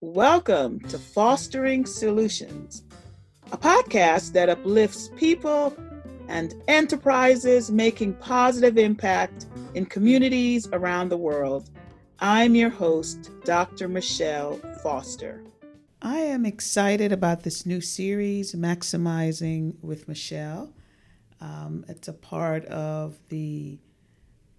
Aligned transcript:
Welcome 0.00 0.78
to 0.90 0.96
Fostering 0.96 1.84
Solutions, 1.84 2.84
a 3.50 3.58
podcast 3.58 4.30
that 4.30 4.48
uplifts 4.48 5.10
people 5.16 5.76
and 6.28 6.54
enterprises 6.68 7.72
making 7.72 8.14
positive 8.14 8.78
impact 8.78 9.46
in 9.74 9.86
communities 9.86 10.68
around 10.72 11.08
the 11.08 11.16
world. 11.16 11.70
I'm 12.20 12.54
your 12.54 12.70
host, 12.70 13.32
Dr. 13.42 13.88
Michelle 13.88 14.60
Foster. 14.84 15.42
I 16.00 16.18
am 16.18 16.46
excited 16.46 17.10
about 17.10 17.42
this 17.42 17.66
new 17.66 17.80
series, 17.80 18.54
Maximizing 18.54 19.82
with 19.82 20.06
Michelle. 20.06 20.72
Um, 21.40 21.84
it's 21.88 22.06
a 22.06 22.12
part 22.12 22.64
of 22.66 23.18
the 23.30 23.80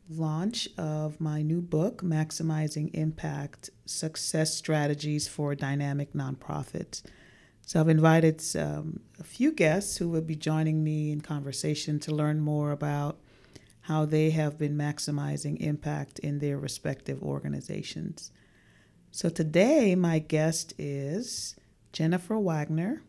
launch 0.10 0.68
of 0.78 1.22
my 1.22 1.42
new 1.42 1.62
book, 1.62 2.02
Maximizing 2.02 2.90
Impact 2.94 3.70
Success 3.86 4.56
Strategies 4.56 5.28
for 5.28 5.54
Dynamic 5.54 6.14
Nonprofits. 6.14 7.04
So 7.66 7.80
I've 7.80 7.90
invited 7.90 8.44
um, 8.56 9.02
a 9.20 9.24
few 9.24 9.52
guests 9.52 9.98
who 9.98 10.10
will 10.10 10.22
be 10.22 10.36
joining 10.36 10.84
me 10.84 11.12
in 11.12 11.22
conversation 11.22 12.00
to 12.00 12.12
learn 12.16 12.40
more 12.40 12.72
about 12.72 13.20
how 13.82 14.06
they 14.06 14.32
have 14.32 14.58
been 14.58 14.76
maximizing 14.76 15.58
impact 15.62 16.18
in 16.20 16.40
their 16.40 16.58
respective 16.58 17.22
organizations. 17.22 18.32
So 19.12 19.30
today, 19.30 19.94
my 19.96 20.20
guest 20.20 20.74
is 20.78 21.56
Jennifer 21.94 22.36
Waggener. 22.36 23.02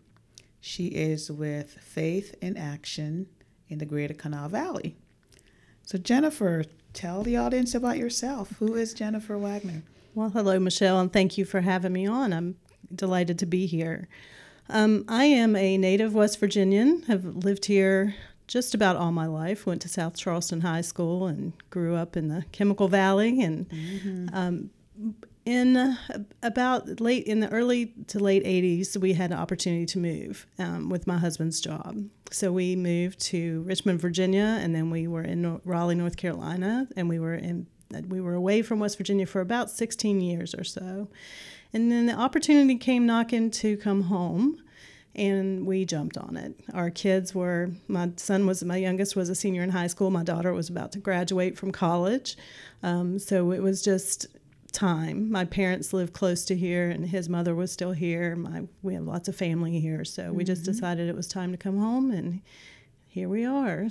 She 0.60 0.88
is 0.88 1.30
with 1.30 1.72
Faith 1.80 2.34
in 2.42 2.56
Action 2.58 3.26
in 3.68 3.78
the 3.78 3.86
Greater 3.86 4.14
Kanawha 4.14 4.50
Valley. 4.50 4.96
So, 5.82 5.98
Jennifer, 5.98 6.64
tell 6.92 7.22
the 7.22 7.36
audience 7.36 7.74
about 7.74 7.98
yourself. 7.98 8.52
Who 8.58 8.74
is 8.74 8.94
Jennifer 8.94 9.36
Waggener? 9.36 9.82
Well, 10.14 10.30
hello, 10.30 10.58
Michelle, 10.58 10.98
and 11.00 11.12
thank 11.12 11.38
you 11.38 11.44
for 11.44 11.60
having 11.60 11.92
me 11.92 12.06
on. 12.06 12.32
I'm 12.32 12.56
delighted 12.94 13.38
to 13.40 13.46
be 13.46 13.66
here. 13.66 14.08
Um, 14.68 15.04
I 15.08 15.24
am 15.24 15.56
a 15.56 15.76
native 15.78 16.14
West 16.14 16.38
Virginian, 16.40 17.02
have 17.02 17.24
lived 17.24 17.64
here 17.66 18.14
just 18.46 18.74
about 18.74 18.96
all 18.96 19.12
my 19.12 19.26
life. 19.26 19.66
Went 19.66 19.82
to 19.82 19.88
South 19.88 20.16
Charleston 20.16 20.60
High 20.62 20.80
School 20.80 21.26
and 21.26 21.52
grew 21.70 21.94
up 21.94 22.16
in 22.16 22.28
the 22.28 22.44
Chemical 22.50 22.88
Valley. 22.88 23.40
And 23.40 23.68
mm-hmm. 23.68 24.28
um, 24.32 24.70
in 25.46 25.96
about 26.42 27.00
late 27.00 27.24
in 27.24 27.40
the 27.40 27.48
early 27.50 27.94
to 28.08 28.18
late 28.18 28.44
80s 28.44 28.96
we 28.96 29.14
had 29.14 29.30
an 29.32 29.38
opportunity 29.38 29.86
to 29.86 29.98
move 29.98 30.46
um, 30.58 30.88
with 30.90 31.06
my 31.06 31.16
husband's 31.16 31.60
job 31.60 31.96
so 32.30 32.52
we 32.52 32.76
moved 32.76 33.18
to 33.20 33.62
richmond 33.62 34.00
virginia 34.00 34.58
and 34.60 34.74
then 34.74 34.90
we 34.90 35.06
were 35.06 35.22
in 35.22 35.60
raleigh 35.64 35.94
north 35.94 36.16
carolina 36.16 36.88
and 36.96 37.08
we 37.08 37.18
were 37.18 37.34
in 37.34 37.66
we 38.08 38.20
were 38.20 38.34
away 38.34 38.62
from 38.62 38.78
west 38.80 38.98
virginia 38.98 39.26
for 39.26 39.40
about 39.40 39.70
16 39.70 40.20
years 40.20 40.54
or 40.54 40.64
so 40.64 41.08
and 41.72 41.90
then 41.90 42.06
the 42.06 42.14
opportunity 42.14 42.76
came 42.76 43.06
knocking 43.06 43.50
to 43.50 43.76
come 43.78 44.02
home 44.02 44.60
and 45.14 45.66
we 45.66 45.84
jumped 45.84 46.16
on 46.16 46.36
it. 46.36 46.54
Our 46.72 46.90
kids 46.90 47.34
were 47.34 47.70
my 47.88 48.10
son 48.16 48.46
was 48.46 48.62
my 48.62 48.76
youngest 48.76 49.16
was 49.16 49.28
a 49.28 49.34
senior 49.34 49.62
in 49.62 49.70
high 49.70 49.88
school. 49.88 50.10
My 50.10 50.22
daughter 50.22 50.52
was 50.52 50.68
about 50.68 50.92
to 50.92 50.98
graduate 50.98 51.58
from 51.58 51.72
college, 51.72 52.36
um, 52.82 53.18
so 53.18 53.50
it 53.50 53.60
was 53.60 53.82
just 53.82 54.26
time. 54.70 55.30
My 55.30 55.44
parents 55.44 55.92
lived 55.92 56.12
close 56.12 56.44
to 56.46 56.56
here, 56.56 56.90
and 56.90 57.06
his 57.06 57.28
mother 57.28 57.54
was 57.54 57.72
still 57.72 57.92
here. 57.92 58.36
My 58.36 58.64
we 58.82 58.94
have 58.94 59.04
lots 59.04 59.28
of 59.28 59.36
family 59.36 59.80
here, 59.80 60.04
so 60.04 60.24
mm-hmm. 60.24 60.34
we 60.34 60.44
just 60.44 60.62
mm-hmm. 60.62 60.72
decided 60.72 61.08
it 61.08 61.16
was 61.16 61.28
time 61.28 61.52
to 61.52 61.58
come 61.58 61.78
home, 61.78 62.10
and 62.10 62.40
here 63.06 63.28
we 63.28 63.44
are. 63.44 63.88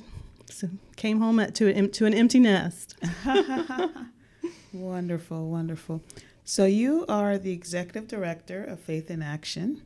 So 0.50 0.70
came 0.96 1.20
home 1.20 1.40
at, 1.40 1.56
to 1.56 1.68
an 1.68 1.92
to 1.92 2.06
an 2.06 2.14
empty 2.14 2.40
nest. 2.40 2.98
wonderful, 4.74 5.50
wonderful. 5.50 6.02
So 6.44 6.66
you 6.66 7.06
are 7.08 7.38
the 7.38 7.52
executive 7.52 8.08
director 8.08 8.64
of 8.64 8.80
Faith 8.80 9.12
in 9.12 9.22
Action. 9.22 9.84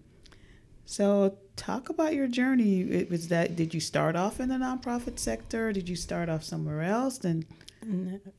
So 0.85 1.38
talk 1.55 1.89
about 1.89 2.13
your 2.13 2.28
journey. 2.28 2.81
It 2.81 3.09
was 3.09 3.28
that 3.30 3.55
did 3.55 3.73
you 3.73 3.80
start 3.80 4.16
off 4.16 4.39
in 4.39 4.50
the 4.50 4.55
nonprofit 4.55 5.19
sector? 5.19 5.73
Did 5.73 5.89
you 5.89 5.95
start 5.95 6.29
off 6.29 6.44
somewhere 6.44 6.81
else 6.81 7.19
and 7.25 7.46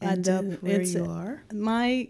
end 0.01 0.29
up 0.29 0.45
where 0.63 0.81
it's, 0.81 0.95
you 0.95 1.05
are? 1.05 1.43
My 1.53 2.09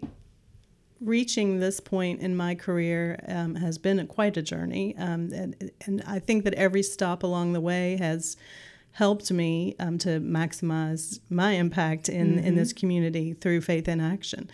reaching 1.01 1.59
this 1.59 1.79
point 1.79 2.21
in 2.21 2.35
my 2.35 2.55
career 2.55 3.19
um, 3.27 3.55
has 3.55 3.77
been 3.77 3.99
a, 3.99 4.05
quite 4.05 4.37
a 4.37 4.41
journey, 4.41 4.95
um, 4.97 5.31
and, 5.33 5.71
and, 5.85 6.03
I 6.07 6.19
think 6.19 6.43
that 6.45 6.53
every 6.53 6.83
stop 6.83 7.23
along 7.23 7.53
the 7.53 7.61
way 7.61 7.97
has 7.97 8.37
helped 8.93 9.29
me 9.31 9.75
um, 9.79 9.97
to 9.97 10.21
maximize 10.21 11.19
my 11.29 11.51
impact 11.51 12.07
in, 12.07 12.35
mm-hmm. 12.35 12.47
in 12.47 12.55
this 12.55 12.71
community 12.71 13.33
through 13.33 13.61
faith 13.61 13.89
in 13.89 13.99
action. 13.99 14.49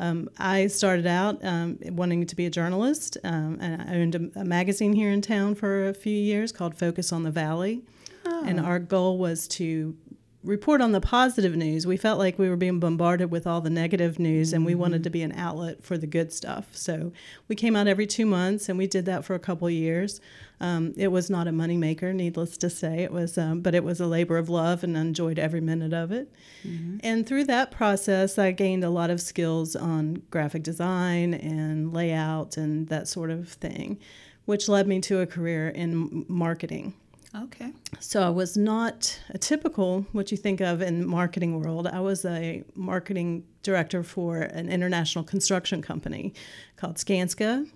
Um, 0.00 0.30
I 0.38 0.66
started 0.68 1.06
out 1.06 1.44
um, 1.44 1.78
wanting 1.82 2.26
to 2.26 2.34
be 2.34 2.46
a 2.46 2.50
journalist, 2.50 3.18
um, 3.22 3.58
and 3.60 3.82
I 3.82 3.94
owned 3.96 4.14
a, 4.14 4.40
a, 4.40 4.44
magazine 4.44 4.94
here 4.94 5.10
in 5.10 5.20
town 5.20 5.54
for 5.54 5.88
a 5.88 5.94
few 5.94 6.16
years 6.16 6.52
called 6.52 6.74
Focus 6.74 7.12
on 7.12 7.22
the 7.22 7.30
Valley. 7.30 7.82
Oh. 8.24 8.44
And 8.44 8.58
our 8.58 8.78
goal 8.78 9.18
was 9.18 9.46
to 9.48 9.96
report 10.44 10.80
on 10.80 10.92
the 10.92 11.00
positive 11.00 11.54
news. 11.54 11.86
We 11.86 11.96
felt 11.96 12.18
like 12.18 12.38
we 12.38 12.48
were 12.48 12.56
being 12.56 12.80
bombarded 12.80 13.30
with 13.30 13.46
all 13.46 13.60
the 13.60 13.70
negative 13.70 14.18
news 14.18 14.48
mm-hmm. 14.48 14.56
and 14.56 14.66
we 14.66 14.74
wanted 14.74 14.96
mm-hmm. 14.96 15.04
to 15.04 15.10
be 15.10 15.22
an 15.22 15.32
outlet 15.32 15.84
for 15.84 15.96
the 15.96 16.06
good 16.06 16.32
stuff. 16.32 16.68
So 16.72 17.12
we 17.48 17.54
came 17.54 17.76
out 17.76 17.86
every 17.86 18.06
two 18.06 18.26
months 18.26 18.68
and 18.68 18.76
we 18.76 18.86
did 18.86 19.04
that 19.06 19.24
for 19.24 19.34
a 19.34 19.38
couple 19.38 19.70
years. 19.70 20.20
Um, 20.60 20.94
it 20.96 21.08
was 21.08 21.30
not 21.30 21.48
a 21.48 21.50
moneymaker, 21.50 22.14
needless 22.14 22.56
to 22.58 22.70
say. 22.70 23.00
It 23.00 23.12
was, 23.12 23.36
um, 23.38 23.60
but 23.60 23.74
it 23.74 23.84
was 23.84 24.00
a 24.00 24.06
labor 24.06 24.36
of 24.36 24.48
love 24.48 24.82
and 24.82 24.96
I 24.96 25.00
enjoyed 25.00 25.38
every 25.38 25.60
minute 25.60 25.92
of 25.92 26.10
it. 26.12 26.32
Mm-hmm. 26.66 26.98
And 27.02 27.26
through 27.26 27.44
that 27.44 27.70
process, 27.70 28.38
I 28.38 28.50
gained 28.52 28.84
a 28.84 28.90
lot 28.90 29.10
of 29.10 29.20
skills 29.20 29.76
on 29.76 30.22
graphic 30.30 30.62
design 30.62 31.34
and 31.34 31.92
layout 31.92 32.56
and 32.56 32.88
that 32.88 33.06
sort 33.06 33.30
of 33.30 33.48
thing, 33.48 33.98
which 34.44 34.68
led 34.68 34.88
me 34.88 35.00
to 35.02 35.20
a 35.20 35.26
career 35.26 35.68
in 35.68 36.24
marketing. 36.28 36.94
Okay. 37.34 37.72
So 37.98 38.22
I 38.22 38.28
was 38.28 38.56
not 38.56 39.18
a 39.30 39.38
typical 39.38 40.06
what 40.12 40.30
you 40.30 40.36
think 40.36 40.60
of 40.60 40.82
in 40.82 41.06
marketing 41.06 41.60
world. 41.60 41.86
I 41.86 42.00
was 42.00 42.24
a 42.26 42.62
marketing 42.74 43.44
director 43.62 44.02
for 44.02 44.38
an 44.38 44.68
international 44.68 45.24
construction 45.24 45.80
company 45.80 46.34
called 46.76 46.96
Skanska. 46.96 47.66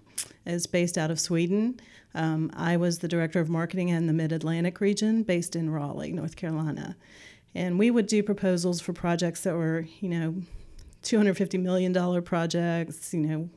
It's 0.45 0.67
based 0.67 0.99
out 0.99 1.11
of 1.11 1.19
Sweden. 1.19 1.81
Um, 2.15 2.51
I 2.55 2.77
was 2.77 2.99
the 2.99 3.09
director 3.09 3.41
of 3.41 3.49
marketing 3.49 3.89
in 3.89 4.07
the 4.07 4.13
Mid 4.13 4.33
Atlantic 4.33 4.81
region, 4.81 5.23
based 5.23 5.57
in 5.57 5.71
Raleigh, 5.71 6.13
North 6.13 6.37
Carolina. 6.37 6.97
And 7.55 7.79
we 7.79 7.91
would 7.91 8.07
do 8.07 8.23
proposals 8.23 8.81
for 8.81 8.93
projects 8.93 9.43
that 9.43 9.55
were, 9.55 9.87
you 10.01 10.09
know, 10.11 10.35
$250 11.03 11.63
million 11.63 12.23
projects, 12.23 13.15
you 13.15 13.21
know, 13.21 13.51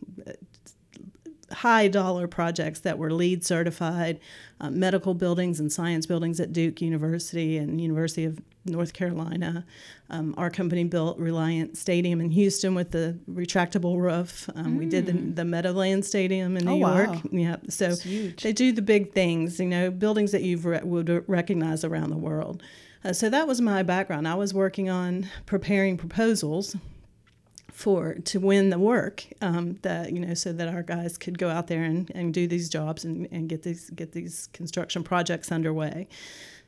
high 1.51 1.87
dollar 1.87 2.27
projects 2.27 2.81
that 2.81 2.97
were 2.97 3.11
LEED 3.11 3.43
certified, 3.43 4.19
uh, 4.61 4.69
medical 4.69 5.13
buildings 5.13 5.59
and 5.59 5.71
science 5.71 6.05
buildings 6.05 6.39
at 6.39 6.53
Duke 6.53 6.81
University 6.81 7.57
and 7.57 7.79
University 7.81 8.25
of 8.25 8.39
North 8.65 8.93
Carolina. 8.93 9.65
Um, 10.09 10.35
our 10.37 10.49
company 10.49 10.83
built 10.83 11.17
Reliant 11.17 11.77
Stadium 11.77 12.19
in 12.21 12.29
Houston 12.31 12.75
with 12.75 12.91
the 12.91 13.17
retractable 13.29 13.99
roof. 13.99 14.49
Um, 14.55 14.75
mm. 14.75 14.79
We 14.79 14.85
did 14.85 15.05
the, 15.05 15.13
mm. 15.13 15.35
the 15.35 15.45
Meadowlands 15.45 16.07
Stadium 16.07 16.57
in 16.57 16.65
New 16.65 16.83
oh, 16.83 16.93
York. 16.93 17.09
Wow. 17.09 17.21
Yeah, 17.31 17.55
so 17.69 17.95
they 17.95 18.53
do 18.53 18.71
the 18.71 18.81
big 18.81 19.13
things, 19.13 19.59
you 19.59 19.67
know, 19.67 19.91
buildings 19.91 20.31
that 20.31 20.43
you 20.43 20.57
re- 20.57 20.81
would 20.83 21.23
recognize 21.27 21.83
around 21.83 22.09
the 22.09 22.17
world. 22.17 22.63
Uh, 23.03 23.13
so 23.13 23.29
that 23.29 23.47
was 23.47 23.61
my 23.61 23.81
background. 23.83 24.27
I 24.27 24.35
was 24.35 24.53
working 24.53 24.89
on 24.89 25.27
preparing 25.45 25.97
proposals 25.97 26.75
for 27.79 28.15
to 28.25 28.41
win 28.41 28.71
the 28.71 28.77
work 28.77 29.25
um, 29.41 29.79
that 29.83 30.11
you 30.11 30.19
know 30.19 30.33
so 30.33 30.51
that 30.51 30.67
our 30.67 30.83
guys 30.83 31.17
could 31.17 31.37
go 31.37 31.49
out 31.49 31.67
there 31.67 31.85
and, 31.85 32.11
and 32.13 32.33
do 32.33 32.45
these 32.45 32.67
jobs 32.67 33.05
and, 33.05 33.25
and 33.31 33.47
get 33.47 33.63
these 33.63 33.89
get 33.91 34.11
these 34.11 34.49
construction 34.51 35.01
projects 35.01 35.49
underway 35.49 36.05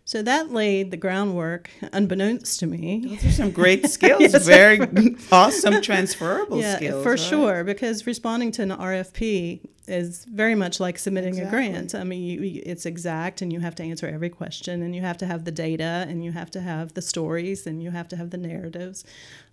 so 0.03 0.21
that 0.23 0.51
laid 0.51 0.91
the 0.91 0.97
groundwork, 0.97 1.69
unbeknownst 1.93 2.59
to 2.59 2.67
me. 2.67 3.05
Those 3.05 3.25
are 3.25 3.31
some 3.31 3.51
great 3.51 3.87
skills, 3.89 4.19
yes, 4.19 4.45
very 4.45 4.81
awesome 5.31 5.81
transferable 5.81 6.59
yeah, 6.59 6.75
skills. 6.77 7.03
For 7.03 7.11
right? 7.11 7.19
sure, 7.19 7.63
because 7.63 8.07
responding 8.07 8.51
to 8.53 8.63
an 8.63 8.71
RFP 8.71 9.69
is 9.87 10.25
very 10.25 10.55
much 10.55 10.79
like 10.79 10.99
submitting 10.99 11.37
exactly. 11.37 11.65
a 11.65 11.71
grant. 11.71 11.95
I 11.95 12.03
mean, 12.03 12.23
you, 12.23 12.61
it's 12.65 12.85
exact, 12.85 13.41
and 13.41 13.51
you 13.51 13.59
have 13.59 13.75
to 13.75 13.83
answer 13.83 14.07
every 14.07 14.29
question, 14.29 14.81
and 14.83 14.95
you 14.95 15.01
have 15.01 15.17
to 15.17 15.25
have 15.25 15.43
the 15.45 15.51
data, 15.51 16.05
and 16.07 16.23
you 16.23 16.31
have 16.31 16.51
to 16.51 16.61
have 16.61 16.93
the 16.93 17.01
stories, 17.01 17.65
and 17.65 17.81
you 17.81 17.91
have 17.91 18.07
to 18.09 18.15
have 18.15 18.29
the 18.29 18.37
narratives, 18.37 19.03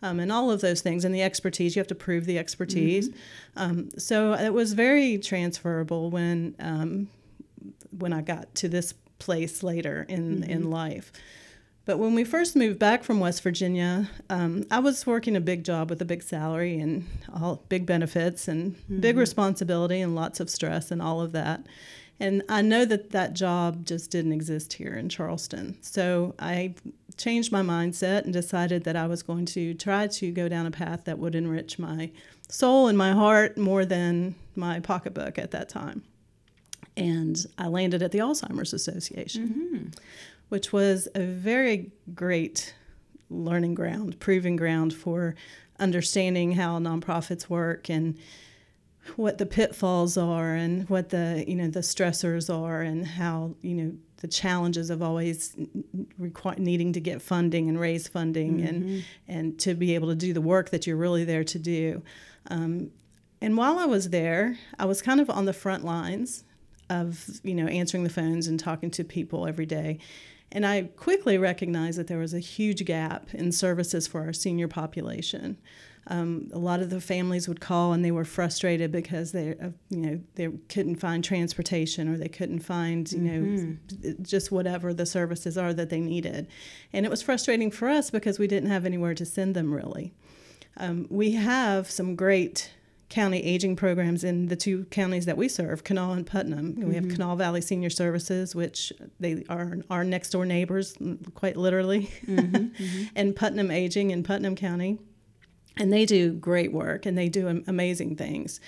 um, 0.02 0.20
and 0.20 0.30
all 0.30 0.50
of 0.50 0.60
those 0.60 0.80
things, 0.80 1.04
and 1.04 1.14
the 1.14 1.22
expertise. 1.22 1.74
You 1.74 1.80
have 1.80 1.88
to 1.88 1.94
prove 1.94 2.26
the 2.26 2.38
expertise. 2.38 3.08
Mm-hmm. 3.08 3.60
Um, 3.60 3.88
so 3.98 4.34
it 4.34 4.52
was 4.52 4.74
very 4.74 5.18
transferable 5.18 6.10
when 6.10 6.54
um, 6.58 7.08
when 7.98 8.12
I 8.12 8.20
got 8.20 8.54
to 8.56 8.68
this 8.68 8.94
place 9.18 9.62
later 9.62 10.04
in 10.08 10.42
mm-hmm. 10.42 10.50
in 10.50 10.70
life. 10.70 11.12
But 11.88 11.98
when 11.98 12.14
we 12.14 12.22
first 12.22 12.54
moved 12.54 12.78
back 12.78 13.02
from 13.02 13.18
West 13.18 13.42
Virginia, 13.42 14.10
um, 14.28 14.66
I 14.70 14.78
was 14.78 15.06
working 15.06 15.34
a 15.36 15.40
big 15.40 15.64
job 15.64 15.88
with 15.88 16.02
a 16.02 16.04
big 16.04 16.22
salary 16.22 16.78
and 16.78 17.08
all 17.32 17.64
big 17.70 17.86
benefits 17.86 18.46
and 18.46 18.76
mm-hmm. 18.76 19.00
big 19.00 19.16
responsibility 19.16 20.02
and 20.02 20.14
lots 20.14 20.38
of 20.38 20.50
stress 20.50 20.90
and 20.90 21.00
all 21.00 21.22
of 21.22 21.32
that. 21.32 21.64
And 22.20 22.42
I 22.46 22.60
know 22.60 22.84
that 22.84 23.12
that 23.12 23.32
job 23.32 23.86
just 23.86 24.10
didn't 24.10 24.32
exist 24.32 24.74
here 24.74 24.96
in 24.96 25.08
Charleston. 25.08 25.78
So 25.80 26.34
I 26.38 26.74
changed 27.16 27.52
my 27.52 27.62
mindset 27.62 28.24
and 28.24 28.34
decided 28.34 28.84
that 28.84 28.94
I 28.94 29.06
was 29.06 29.22
going 29.22 29.46
to 29.46 29.72
try 29.72 30.08
to 30.08 30.30
go 30.30 30.46
down 30.46 30.66
a 30.66 30.70
path 30.70 31.04
that 31.06 31.18
would 31.18 31.34
enrich 31.34 31.78
my 31.78 32.10
soul 32.50 32.88
and 32.88 32.98
my 32.98 33.12
heart 33.12 33.56
more 33.56 33.86
than 33.86 34.34
my 34.54 34.80
pocketbook 34.80 35.38
at 35.38 35.52
that 35.52 35.70
time. 35.70 36.02
And 36.98 37.46
I 37.56 37.68
landed 37.68 38.02
at 38.02 38.12
the 38.12 38.18
Alzheimer's 38.18 38.74
Association. 38.74 39.48
Mm-hmm 39.48 39.98
which 40.48 40.72
was 40.72 41.08
a 41.14 41.20
very 41.20 41.90
great 42.14 42.74
learning 43.30 43.74
ground, 43.74 44.18
proving 44.20 44.56
ground 44.56 44.94
for 44.94 45.34
understanding 45.78 46.52
how 46.52 46.78
nonprofits 46.78 47.48
work 47.48 47.88
and 47.88 48.18
what 49.16 49.38
the 49.38 49.46
pitfalls 49.46 50.16
are 50.16 50.54
and 50.54 50.88
what 50.88 51.10
the 51.10 51.44
you 51.46 51.54
know 51.54 51.68
the 51.68 51.80
stressors 51.80 52.52
are 52.54 52.82
and 52.82 53.06
how 53.06 53.54
you 53.62 53.74
know 53.74 53.92
the 54.18 54.28
challenges 54.28 54.90
of 54.90 55.02
always 55.02 55.56
requ- 56.20 56.58
needing 56.58 56.92
to 56.92 57.00
get 57.00 57.22
funding 57.22 57.68
and 57.68 57.78
raise 57.78 58.08
funding 58.08 58.58
mm-hmm. 58.58 58.66
and 58.66 59.04
and 59.28 59.58
to 59.58 59.74
be 59.74 59.94
able 59.94 60.08
to 60.08 60.14
do 60.14 60.32
the 60.32 60.40
work 60.40 60.70
that 60.70 60.86
you're 60.86 60.96
really 60.96 61.24
there 61.24 61.44
to 61.44 61.58
do. 61.58 62.02
Um, 62.50 62.90
and 63.40 63.56
while 63.56 63.78
I 63.78 63.86
was 63.86 64.10
there, 64.10 64.58
I 64.78 64.84
was 64.84 65.00
kind 65.00 65.20
of 65.20 65.30
on 65.30 65.44
the 65.44 65.52
front 65.52 65.84
lines 65.84 66.44
of 66.90 67.40
you 67.44 67.54
know 67.54 67.66
answering 67.66 68.04
the 68.04 68.10
phones 68.10 68.46
and 68.46 68.58
talking 68.58 68.90
to 68.92 69.04
people 69.04 69.46
every 69.46 69.66
day. 69.66 69.98
And 70.50 70.64
I 70.64 70.84
quickly 70.96 71.36
recognized 71.36 71.98
that 71.98 72.06
there 72.06 72.18
was 72.18 72.32
a 72.32 72.38
huge 72.38 72.84
gap 72.84 73.34
in 73.34 73.52
services 73.52 74.06
for 74.06 74.22
our 74.22 74.32
senior 74.32 74.68
population. 74.68 75.58
Um, 76.10 76.48
a 76.54 76.58
lot 76.58 76.80
of 76.80 76.88
the 76.88 77.02
families 77.02 77.48
would 77.48 77.60
call 77.60 77.92
and 77.92 78.02
they 78.02 78.10
were 78.10 78.24
frustrated 78.24 78.90
because 78.90 79.32
they, 79.32 79.50
uh, 79.62 79.70
you 79.90 79.98
know, 79.98 80.20
they 80.36 80.48
couldn't 80.70 80.96
find 80.96 81.22
transportation 81.22 82.08
or 82.08 82.16
they 82.16 82.28
couldn't 82.28 82.60
find, 82.60 83.12
you 83.12 83.18
mm-hmm. 83.18 84.08
know, 84.08 84.14
just 84.22 84.50
whatever 84.50 84.94
the 84.94 85.04
services 85.04 85.58
are 85.58 85.74
that 85.74 85.90
they 85.90 86.00
needed. 86.00 86.48
And 86.94 87.04
it 87.04 87.10
was 87.10 87.20
frustrating 87.20 87.70
for 87.70 87.88
us 87.88 88.10
because 88.10 88.38
we 88.38 88.46
didn't 88.46 88.70
have 88.70 88.86
anywhere 88.86 89.14
to 89.14 89.26
send 89.26 89.54
them 89.54 89.74
really. 89.74 90.14
Um, 90.78 91.06
we 91.10 91.32
have 91.32 91.90
some 91.90 92.16
great 92.16 92.72
county 93.08 93.42
aging 93.42 93.74
programs 93.74 94.22
in 94.22 94.46
the 94.48 94.56
two 94.56 94.84
counties 94.86 95.24
that 95.26 95.36
we 95.36 95.48
serve, 95.48 95.82
Kanawha 95.82 96.12
and 96.14 96.26
Putnam. 96.26 96.72
Mm-hmm. 96.72 96.88
We 96.88 96.94
have 96.94 97.04
mm-hmm. 97.04 97.16
Kanawha 97.16 97.36
Valley 97.36 97.60
Senior 97.60 97.90
Services, 97.90 98.54
which 98.54 98.92
they 99.18 99.44
are 99.48 99.78
our 99.90 100.04
next 100.04 100.30
door 100.30 100.44
neighbors, 100.44 100.96
quite 101.34 101.56
literally, 101.56 102.10
mm-hmm. 102.26 102.56
mm-hmm. 102.56 103.04
and 103.16 103.34
Putnam 103.34 103.70
Aging 103.70 104.10
in 104.10 104.22
Putnam 104.22 104.56
County. 104.56 104.98
And 105.76 105.92
they 105.92 106.04
do 106.04 106.32
great 106.32 106.72
work 106.72 107.06
and 107.06 107.16
they 107.16 107.28
do 107.28 107.62
amazing 107.66 108.16
things. 108.16 108.60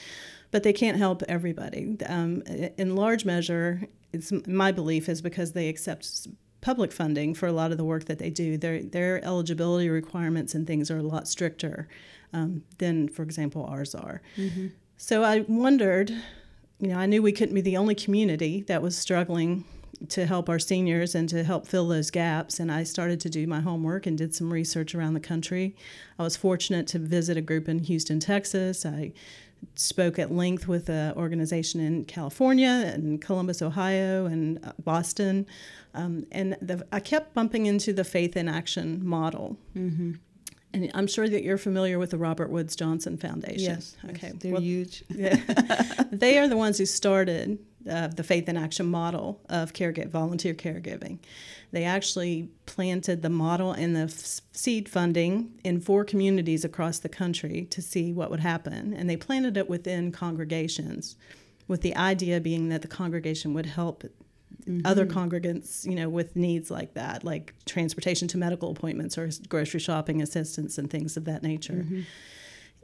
But 0.52 0.62
they 0.62 0.72
can't 0.72 0.96
help 0.96 1.22
everybody. 1.28 1.96
Um, 2.06 2.42
in 2.46 2.96
large 2.96 3.25
measure, 3.25 3.82
it's 4.12 4.32
my 4.46 4.72
belief 4.72 5.08
is 5.08 5.20
because 5.20 5.52
they 5.52 5.69
accept 5.69 6.28
public 6.61 6.93
funding 6.93 7.35
for 7.35 7.47
a 7.47 7.53
lot 7.53 7.71
of 7.71 7.79
the 7.79 7.85
work 7.85 8.05
that 8.07 8.19
they 8.19 8.31
do. 8.31 8.57
Their 8.57 8.83
their 8.83 9.25
eligibility 9.25 9.89
requirements 9.89 10.55
and 10.55 10.67
things 10.67 10.91
are 10.91 10.99
a 10.99 11.03
lot 11.03 11.29
stricter 11.29 11.89
um, 12.33 12.62
than, 12.79 13.09
for 13.09 13.23
example, 13.23 13.65
ours 13.65 13.95
are. 13.95 14.21
Mm-hmm. 14.37 14.69
So 14.97 15.23
I 15.25 15.41
wondered, 15.49 16.11
you 16.79 16.89
know, 16.89 16.99
I 16.99 17.07
knew 17.07 17.23
we 17.23 17.33
couldn't 17.33 17.55
be 17.55 17.61
the 17.61 17.77
only 17.77 17.95
community 17.95 18.62
that 18.62 18.83
was 18.83 18.97
struggling 18.97 19.65
to 20.09 20.27
help 20.27 20.49
our 20.49 20.59
seniors 20.59 21.15
and 21.15 21.29
to 21.29 21.45
help 21.45 21.67
fill 21.67 21.89
those 21.89 22.11
gaps. 22.11 22.59
And 22.59 22.73
I 22.73 22.85
started 22.85 23.21
to 23.21 23.31
do 23.31 23.47
my 23.47 23.61
homework 23.61 24.07
and 24.07 24.17
did 24.17 24.35
some 24.35 24.53
research 24.53 24.95
around 24.95 25.15
the 25.15 25.21
country. 25.21 25.77
I 26.19 26.23
was 26.23 26.37
fortunate 26.37 26.87
to 26.89 26.99
visit 26.99 27.37
a 27.37 27.43
group 27.43 27.69
in 27.69 27.81
Houston, 27.81 28.21
Texas. 28.21 28.87
I 28.87 29.12
spoke 29.75 30.19
at 30.19 30.33
length 30.33 30.69
with 30.69 30.89
an 30.89 31.15
organization 31.17 31.81
in 31.81 32.05
California 32.05 32.93
and 32.95 33.21
Columbus, 33.21 33.62
Ohio, 33.62 34.27
and 34.27 34.65
uh, 34.65 34.73
Boston. 34.83 35.47
Um, 35.95 36.27
and 36.31 36.57
the, 36.61 36.87
I 36.93 37.01
kept 37.01 37.35
bumping 37.35 37.67
into 37.67 37.93
the 37.93 38.05
faith 38.05 38.37
in 38.37 38.49
action 38.49 39.07
model. 39.07 39.57
Mm-hmm. 39.77 40.12
And 40.72 40.90
I'm 40.94 41.06
sure 41.06 41.28
that 41.28 41.43
you're 41.43 41.58
familiar 41.58 41.99
with 41.99 42.11
the 42.11 42.19
Robert 42.19 42.50
Woods 42.50 42.76
Johnson 42.76 43.17
Foundation. 43.17 43.75
Yes. 43.75 43.96
Okay. 44.11 44.28
Yes, 44.28 44.37
they're 44.38 44.52
well, 44.52 44.61
huge. 44.61 45.05
yeah. 45.08 45.37
they 46.12 46.38
are 46.38 46.49
the 46.49 46.56
ones 46.56 46.78
who 46.78 46.87
started 46.87 47.58
uh, 47.88 48.08
the 48.08 48.22
Faith 48.22 48.49
in 48.49 48.56
Action 48.56 48.87
model 48.87 49.40
of 49.49 49.72
caregiv- 49.72 50.11
volunteer 50.11 50.55
caregiving. 50.55 51.19
They 51.72 51.84
actually 51.84 52.50
planted 52.67 53.22
the 53.22 53.31
model 53.31 53.72
and 53.72 53.96
the 53.96 54.02
f- 54.02 54.40
seed 54.52 54.88
funding 54.88 55.52
in 55.64 55.81
four 55.81 56.05
communities 56.05 56.64
across 56.64 56.99
the 56.99 57.08
country 57.08 57.66
to 57.70 57.81
see 57.81 58.12
what 58.12 58.31
would 58.31 58.40
happen. 58.40 58.93
And 58.93 59.08
they 59.08 59.16
planted 59.16 59.56
it 59.56 59.69
within 59.69 60.12
congregations, 60.12 61.16
with 61.69 61.82
the 61.82 61.96
idea 61.96 62.40
being 62.40 62.69
that 62.69 62.82
the 62.82 62.88
congregation 62.88 63.55
would 63.55 63.66
help 63.66 64.05
mm-hmm. 64.67 64.87
other 64.87 65.07
congregants, 65.07 65.85
you 65.85 65.95
know, 65.95 66.09
with 66.09 66.37
needs 66.37 66.71
like 66.71 66.95
that, 66.95 67.25
like 67.25 67.55
transportation 67.67 68.29
to 68.29 68.39
medical 68.39 68.71
appointments 68.71 69.17
or 69.19 69.31
grocery 69.49 69.81
shopping 69.81 70.23
assistance 70.23 70.79
and 70.79 70.91
things 70.91 71.17
of 71.17 71.25
that 71.25 71.43
nature. 71.43 71.85
Mm-hmm. 71.85 72.01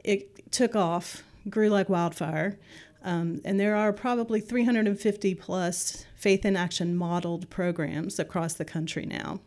It 0.03 0.51
took 0.51 0.75
off, 0.75 1.23
grew 1.49 1.69
like 1.69 1.89
wildfire. 1.89 2.57
Um, 3.03 3.41
and 3.45 3.59
there 3.59 3.75
are 3.75 3.93
probably 3.93 4.39
350 4.41 5.35
plus 5.35 6.05
faith 6.15 6.45
in 6.45 6.55
action 6.55 6.95
modeled 6.95 7.49
programs 7.49 8.19
across 8.19 8.53
the 8.53 8.65
country 8.65 9.05
now. 9.05 9.39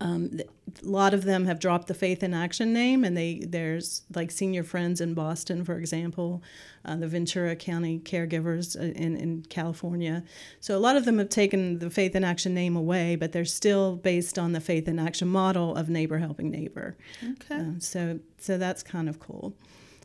Um, 0.00 0.40
a 0.82 0.86
lot 0.86 1.14
of 1.14 1.24
them 1.24 1.46
have 1.46 1.58
dropped 1.58 1.88
the 1.88 1.94
Faith 1.94 2.22
in 2.22 2.34
Action 2.34 2.72
name, 2.72 3.02
and 3.02 3.16
they 3.16 3.40
there's 3.46 4.02
like 4.14 4.30
Senior 4.30 4.62
Friends 4.62 5.00
in 5.00 5.14
Boston, 5.14 5.64
for 5.64 5.78
example, 5.78 6.42
uh, 6.84 6.96
the 6.96 7.08
Ventura 7.08 7.56
County 7.56 7.98
Caregivers 8.00 8.78
uh, 8.78 8.92
in 8.92 9.16
in 9.16 9.42
California. 9.48 10.22
So 10.60 10.76
a 10.76 10.80
lot 10.80 10.96
of 10.96 11.06
them 11.06 11.18
have 11.18 11.30
taken 11.30 11.78
the 11.78 11.88
Faith 11.88 12.14
in 12.14 12.24
Action 12.24 12.52
name 12.52 12.76
away, 12.76 13.16
but 13.16 13.32
they're 13.32 13.46
still 13.46 13.96
based 13.96 14.38
on 14.38 14.52
the 14.52 14.60
Faith 14.60 14.86
in 14.86 14.98
Action 14.98 15.28
model 15.28 15.74
of 15.74 15.88
neighbor 15.88 16.18
helping 16.18 16.50
neighbor. 16.50 16.96
Okay. 17.24 17.56
Uh, 17.56 17.72
so 17.78 18.20
so 18.38 18.58
that's 18.58 18.82
kind 18.82 19.08
of 19.08 19.18
cool, 19.18 19.54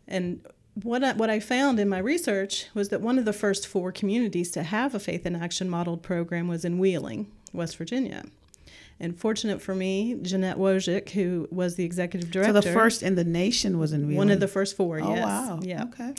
and 0.07 0.39
what 0.75 1.03
I, 1.03 1.11
what 1.13 1.29
I 1.29 1.41
found 1.41 1.81
in 1.81 1.89
my 1.89 1.99
research 1.99 2.67
was 2.73 2.89
that 2.89 3.01
one 3.01 3.19
of 3.19 3.25
the 3.25 3.33
first 3.33 3.67
four 3.67 3.91
communities 3.91 4.51
to 4.51 4.63
have 4.63 4.95
a 4.95 4.99
Faith 4.99 5.25
in 5.25 5.35
Action 5.35 5.69
modeled 5.69 6.01
program 6.01 6.47
was 6.47 6.63
in 6.63 6.79
Wheeling, 6.79 7.29
West 7.51 7.75
Virginia. 7.75 8.23
And 8.99 9.17
fortunate 9.17 9.61
for 9.61 9.73
me, 9.73 10.15
Jeanette 10.21 10.57
Wojcik, 10.57 11.09
who 11.09 11.47
was 11.51 11.75
the 11.75 11.83
executive 11.83 12.29
director. 12.29 12.53
So 12.53 12.61
the 12.61 12.73
first 12.73 13.01
in 13.01 13.15
the 13.15 13.23
nation 13.23 13.79
was 13.79 13.93
in 13.93 14.01
Wheeling. 14.01 14.17
One 14.17 14.29
of 14.29 14.39
the 14.39 14.47
first 14.47 14.77
four. 14.77 14.99
Oh 15.01 15.15
yes. 15.15 15.25
wow. 15.25 15.59
Yeah. 15.61 15.83
Okay. 15.85 16.13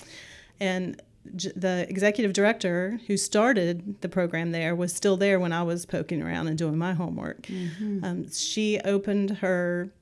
And 0.58 1.00
the 1.24 1.86
executive 1.88 2.32
director 2.32 2.98
who 3.06 3.16
started 3.16 4.00
the 4.00 4.08
program 4.08 4.50
there 4.50 4.74
was 4.74 4.92
still 4.92 5.16
there 5.16 5.38
when 5.38 5.52
I 5.52 5.62
was 5.62 5.86
poking 5.86 6.20
around 6.22 6.48
and 6.48 6.58
doing 6.58 6.76
my 6.76 6.94
homework. 6.94 7.42
Mm-hmm. 7.42 8.04
Um, 8.04 8.30
she 8.30 8.80
opened 8.80 9.38
her 9.38 9.92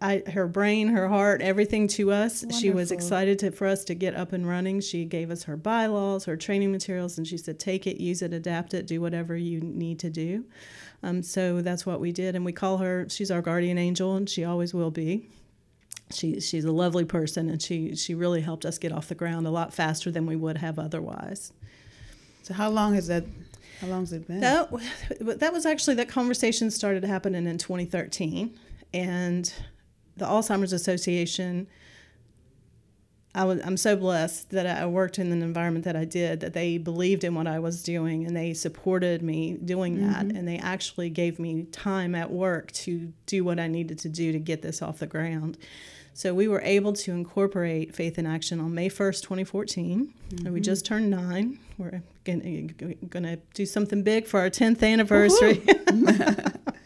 I, 0.00 0.22
her 0.32 0.48
brain, 0.48 0.88
her 0.88 1.08
heart, 1.08 1.42
everything 1.42 1.86
to 1.88 2.12
us. 2.12 2.42
Wonderful. 2.42 2.60
She 2.60 2.70
was 2.70 2.90
excited 2.90 3.38
to, 3.40 3.50
for 3.50 3.66
us 3.66 3.84
to 3.84 3.94
get 3.94 4.14
up 4.14 4.32
and 4.32 4.48
running. 4.48 4.80
She 4.80 5.04
gave 5.04 5.30
us 5.30 5.42
her 5.44 5.56
bylaws, 5.56 6.24
her 6.24 6.36
training 6.36 6.72
materials, 6.72 7.18
and 7.18 7.26
she 7.26 7.36
said, 7.36 7.60
take 7.60 7.86
it, 7.86 8.00
use 8.00 8.22
it, 8.22 8.32
adapt 8.32 8.72
it, 8.72 8.86
do 8.86 9.02
whatever 9.02 9.36
you 9.36 9.60
need 9.60 9.98
to 9.98 10.08
do. 10.08 10.46
Um, 11.04 11.22
so 11.22 11.60
that's 11.60 11.84
what 11.84 12.00
we 12.00 12.12
did. 12.12 12.34
And 12.34 12.44
we 12.44 12.52
call 12.52 12.78
her, 12.78 13.06
she's 13.10 13.30
our 13.30 13.42
guardian 13.42 13.76
angel, 13.76 14.16
and 14.16 14.28
she 14.28 14.42
always 14.42 14.72
will 14.72 14.90
be. 14.90 15.28
She, 16.10 16.40
she's 16.40 16.64
a 16.64 16.72
lovely 16.72 17.04
person, 17.04 17.50
and 17.50 17.60
she, 17.60 17.94
she 17.94 18.14
really 18.14 18.40
helped 18.40 18.64
us 18.64 18.78
get 18.78 18.90
off 18.90 19.08
the 19.08 19.14
ground 19.14 19.46
a 19.46 19.50
lot 19.50 19.74
faster 19.74 20.10
than 20.10 20.24
we 20.26 20.34
would 20.34 20.58
have 20.58 20.78
otherwise. 20.78 21.52
So, 22.42 22.54
how 22.54 22.70
long 22.70 22.94
has 22.94 23.06
that 23.08 23.24
how 23.80 23.88
long 23.88 24.00
has 24.00 24.12
it 24.12 24.26
been? 24.26 24.40
That, 24.40 24.70
that 25.40 25.52
was 25.52 25.66
actually 25.66 25.96
that 25.96 26.08
conversation 26.08 26.70
started 26.70 27.04
happening 27.04 27.46
in 27.46 27.58
2013 27.58 28.56
and 28.92 29.52
the 30.16 30.24
Alzheimer's 30.24 30.72
Association. 30.72 31.66
I 33.36 33.44
was, 33.44 33.60
I'm 33.64 33.76
so 33.76 33.96
blessed 33.96 34.50
that 34.50 34.66
I 34.66 34.86
worked 34.86 35.18
in 35.18 35.32
an 35.32 35.42
environment 35.42 35.84
that 35.86 35.96
I 35.96 36.04
did, 36.04 36.40
that 36.40 36.52
they 36.52 36.78
believed 36.78 37.24
in 37.24 37.34
what 37.34 37.48
I 37.48 37.58
was 37.58 37.82
doing 37.82 38.24
and 38.24 38.36
they 38.36 38.54
supported 38.54 39.22
me 39.22 39.54
doing 39.54 40.06
that. 40.06 40.26
Mm-hmm. 40.26 40.36
And 40.36 40.46
they 40.46 40.58
actually 40.58 41.10
gave 41.10 41.40
me 41.40 41.64
time 41.64 42.14
at 42.14 42.30
work 42.30 42.70
to 42.72 43.12
do 43.26 43.42
what 43.42 43.58
I 43.58 43.66
needed 43.66 43.98
to 44.00 44.08
do 44.08 44.30
to 44.30 44.38
get 44.38 44.62
this 44.62 44.82
off 44.82 44.98
the 44.98 45.06
ground. 45.06 45.58
So 46.12 46.32
we 46.32 46.46
were 46.46 46.62
able 46.62 46.92
to 46.92 47.10
incorporate 47.10 47.92
Faith 47.92 48.20
in 48.20 48.26
Action 48.26 48.60
on 48.60 48.72
May 48.72 48.88
1st, 48.88 49.22
2014. 49.22 50.14
Mm-hmm. 50.30 50.46
And 50.46 50.54
we 50.54 50.60
just 50.60 50.86
turned 50.86 51.10
nine. 51.10 51.58
We're 51.76 52.02
going 52.24 52.94
to 53.10 53.36
do 53.52 53.66
something 53.66 54.04
big 54.04 54.28
for 54.28 54.38
our 54.38 54.48
10th 54.48 54.88
anniversary. 54.88 55.60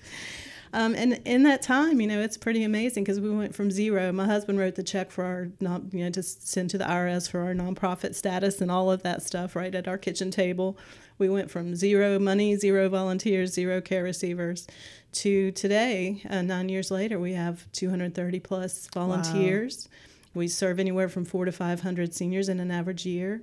Um, 0.73 0.95
and 0.95 1.21
in 1.25 1.43
that 1.45 1.63
time, 1.63 2.01
you 2.01 2.07
know, 2.07 2.21
it's 2.21 2.37
pretty 2.37 2.63
amazing 2.63 3.05
because 3.05 3.21
we 3.21 3.31
went 3.31 3.55
from 3.55 3.71
zero. 3.71 4.13
My 4.13 4.27
husband 4.27 4.59
wrote 4.59 4.75
the 4.75 4.83
check 4.83 5.11
for 5.11 5.25
our, 5.25 5.49
non, 5.61 5.91
you 5.93 6.05
know, 6.05 6.11
to 6.11 6.23
send 6.23 6.71
to 6.71 6.79
the 6.79 6.85
IRS 6.85 7.31
for 7.31 7.41
our 7.41 7.55
nonprofit 7.55 8.15
status 8.15 8.61
and 8.61 8.71
all 8.71 8.91
of 8.91 9.03
that 9.03 9.23
stuff 9.23 9.57
right 9.57 9.75
at 9.75 9.89
our 9.89 9.99
kitchen 9.99 10.31
table. 10.31 10.79
We 11.19 11.29
went 11.29 11.51
from 11.51 11.75
zero 11.75 12.19
money, 12.19 12.55
zero 12.57 12.89
volunteers, 12.89 13.53
zero 13.53 13.81
care 13.81 14.05
receivers 14.05 14.67
to 15.13 15.51
today, 15.53 16.23
uh, 16.29 16.43
nine 16.43 16.69
years 16.69 16.91
later, 16.91 17.19
we 17.19 17.33
have 17.33 17.71
230 17.73 18.41
plus 18.41 18.89
volunteers. 18.93 19.89
Wow. 19.91 19.97
We 20.35 20.49
serve 20.49 20.79
anywhere 20.79 21.09
from 21.09 21.25
four 21.25 21.45
to 21.45 21.53
500 21.53 22.15
seniors 22.15 22.49
in 22.49 22.61
an 22.61 22.71
average 22.71 23.07
year. 23.07 23.43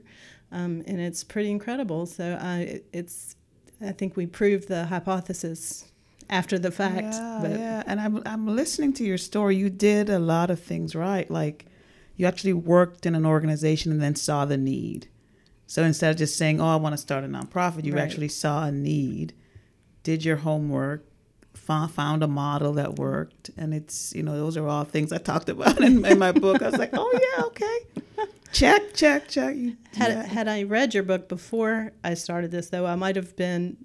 Um, 0.52 0.84
and 0.88 1.00
it's 1.00 1.24
pretty 1.24 1.50
incredible. 1.50 2.06
So 2.06 2.34
uh, 2.34 2.80
it's, 2.94 3.36
I 3.82 3.92
think 3.92 4.16
we 4.16 4.26
proved 4.28 4.68
the 4.68 4.86
hypothesis 4.86 5.92
after 6.30 6.58
the 6.58 6.72
fact. 6.72 7.14
Yeah, 7.14 7.40
but. 7.42 7.52
yeah. 7.52 7.84
And 7.86 8.00
I'm, 8.00 8.22
I'm 8.26 8.48
listening 8.48 8.94
to 8.94 9.04
your 9.04 9.18
story. 9.18 9.56
You 9.56 9.70
did 9.70 10.10
a 10.10 10.20
lot 10.20 10.50
of 10.50 10.60
things 10.60 10.96
right. 10.96 11.30
Like 11.30 11.66
you 12.16 12.26
actually 12.26 12.54
worked 12.54 13.06
in 13.06 13.16
an 13.16 13.26
organization 13.26 13.92
and 13.92 14.02
then 14.02 14.16
saw 14.16 14.46
the 14.46 14.58
need. 14.58 15.08
So 15.68 15.84
instead 15.84 16.12
of 16.12 16.18
just 16.18 16.38
saying, 16.38 16.62
"Oh, 16.62 16.68
I 16.68 16.76
want 16.76 16.94
to 16.94 16.98
start 16.98 17.24
a 17.24 17.28
nonprofit," 17.28 17.86
you 17.86 17.94
right. 17.94 18.04
actually 18.04 18.28
saw 18.28 18.66
a 18.66 18.72
need, 18.72 19.34
did 20.04 20.24
your 20.24 20.38
homework, 20.38 21.06
found 21.54 22.24
a 22.24 22.28
model 22.28 22.74
that 22.74 22.98
worked, 22.98 23.50
and 23.58 23.74
it's 23.74 24.14
you 24.14 24.22
know 24.22 24.38
those 24.38 24.58
are 24.58 24.68
all 24.68 24.84
things 24.84 25.12
I 25.12 25.18
talked 25.18 25.50
about 25.50 25.82
in, 25.82 26.06
in 26.06 26.20
my 26.20 26.32
book. 26.32 26.62
I 26.62 26.70
was 26.70 26.78
like, 26.78 26.92
"Oh 26.94 27.12
yeah, 27.14 27.46
okay." 27.46 28.28
check, 28.52 28.94
check, 28.94 29.28
check. 29.28 29.56
had 29.96 30.12
yeah. 30.12 30.24
had 30.24 30.48
I 30.48 30.64
read 30.64 30.94
your 30.94 31.04
book 31.04 31.28
before 31.28 31.92
I 32.04 32.14
started 32.14 32.52
this, 32.52 32.70
though, 32.70 32.86
I 32.86 32.96
might 32.96 33.16
have 33.16 33.36
been. 33.36 33.78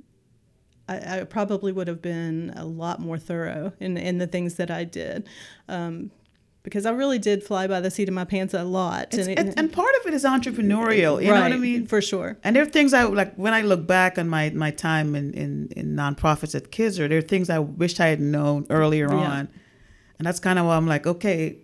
I, 0.91 1.21
I, 1.21 1.25
probably 1.25 1.73
would 1.73 1.89
have 1.89 2.03
been 2.03 2.53
a 2.57 2.65
lot 2.65 3.01
more 3.01 3.19
thorough 3.19 3.73
in 3.81 3.97
in 3.97 4.19
the 4.19 4.27
things 4.27 4.57
that 4.57 4.71
I 4.71 4.85
did. 4.85 5.29
Um, 5.69 6.11
because 6.63 6.85
I 6.85 6.91
really 6.91 7.19
did 7.19 7.43
fly 7.43 7.67
by 7.67 7.81
the 7.81 7.91
seat 7.91 8.09
of 8.09 8.15
my 8.15 8.25
pants 8.25 8.53
a 8.53 8.65
lot. 8.65 9.15
And, 9.15 9.39
and, 9.39 9.59
and, 9.59 9.73
part 9.73 9.95
of 10.01 10.07
it 10.07 10.15
is 10.15 10.25
entrepreneurial, 10.25 11.23
you 11.23 11.31
right, 11.31 11.39
know 11.39 11.41
what 11.41 11.53
I 11.53 11.57
mean? 11.57 11.87
For 11.87 12.03
sure. 12.03 12.37
And 12.45 12.55
there 12.55 12.63
are 12.63 12.67
things 12.67 12.93
I 12.93 13.05
like 13.05 13.35
when 13.37 13.55
I 13.55 13.63
look 13.63 13.87
back 13.87 14.19
on 14.19 14.29
my, 14.29 14.51
my 14.51 14.71
time 14.71 15.15
in, 15.15 15.33
in, 15.33 15.69
in 15.75 15.97
nonprofits 15.97 16.55
at 16.55 16.71
KISRA, 16.71 17.09
there 17.09 17.19
are 17.19 17.23
things 17.23 17.49
I 17.49 17.61
wish 17.61 17.99
I 17.99 18.09
had 18.09 18.21
known 18.21 18.67
earlier 18.69 19.09
yeah. 19.09 19.17
on. 19.17 19.49
And 20.19 20.27
that's 20.27 20.39
kind 20.39 20.59
of 20.59 20.67
why 20.67 20.77
I'm 20.77 20.87
like, 20.87 21.07
okay, 21.07 21.57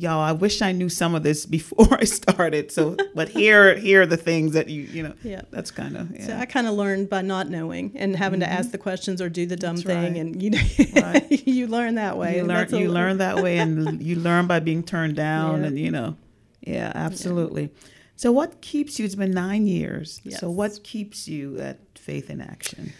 y'all, 0.00 0.20
I 0.20 0.32
wish 0.32 0.62
I 0.62 0.72
knew 0.72 0.88
some 0.88 1.14
of 1.14 1.22
this 1.22 1.46
before 1.46 1.98
I 1.98 2.04
started. 2.04 2.70
So, 2.72 2.96
but 3.14 3.28
here, 3.28 3.76
here 3.76 4.02
are 4.02 4.06
the 4.06 4.16
things 4.16 4.52
that 4.52 4.68
you, 4.68 4.82
you 4.82 5.02
know, 5.02 5.14
yeah, 5.22 5.42
that's 5.50 5.70
kind 5.70 5.96
of. 5.96 6.10
Yeah. 6.10 6.26
So 6.26 6.36
I 6.36 6.46
kind 6.46 6.66
of 6.66 6.74
learned 6.74 7.08
by 7.08 7.22
not 7.22 7.48
knowing 7.48 7.92
and 7.94 8.16
having 8.16 8.40
mm-hmm. 8.40 8.50
to 8.50 8.58
ask 8.58 8.70
the 8.70 8.78
questions 8.78 9.20
or 9.20 9.28
do 9.28 9.46
the 9.46 9.56
dumb 9.56 9.76
that's 9.76 9.86
thing, 9.86 10.14
right. 10.14 10.16
and 10.16 10.42
you 10.42 10.50
know, 10.50 10.60
right. 10.96 11.30
you 11.46 11.66
learn 11.66 11.96
that 11.96 12.16
way. 12.16 12.36
You 12.36 12.44
learn, 12.44 12.74
you 12.74 12.90
learn 12.90 13.18
that 13.18 13.42
way, 13.42 13.58
and 13.58 14.02
you 14.02 14.16
learn 14.16 14.46
by 14.46 14.60
being 14.60 14.82
turned 14.82 15.16
down, 15.16 15.60
yeah. 15.60 15.66
and 15.68 15.78
you 15.78 15.90
know, 15.90 16.16
yeah, 16.60 16.92
absolutely. 16.94 17.62
Yeah. 17.62 17.90
So, 18.16 18.32
what 18.32 18.60
keeps 18.62 18.98
you? 18.98 19.04
It's 19.04 19.14
been 19.14 19.32
nine 19.32 19.66
years. 19.66 20.20
Yes. 20.24 20.40
So, 20.40 20.50
what 20.50 20.82
keeps 20.82 21.28
you 21.28 21.58
at 21.60 21.78
Faith 21.94 22.30
in 22.30 22.40
Action? 22.40 22.92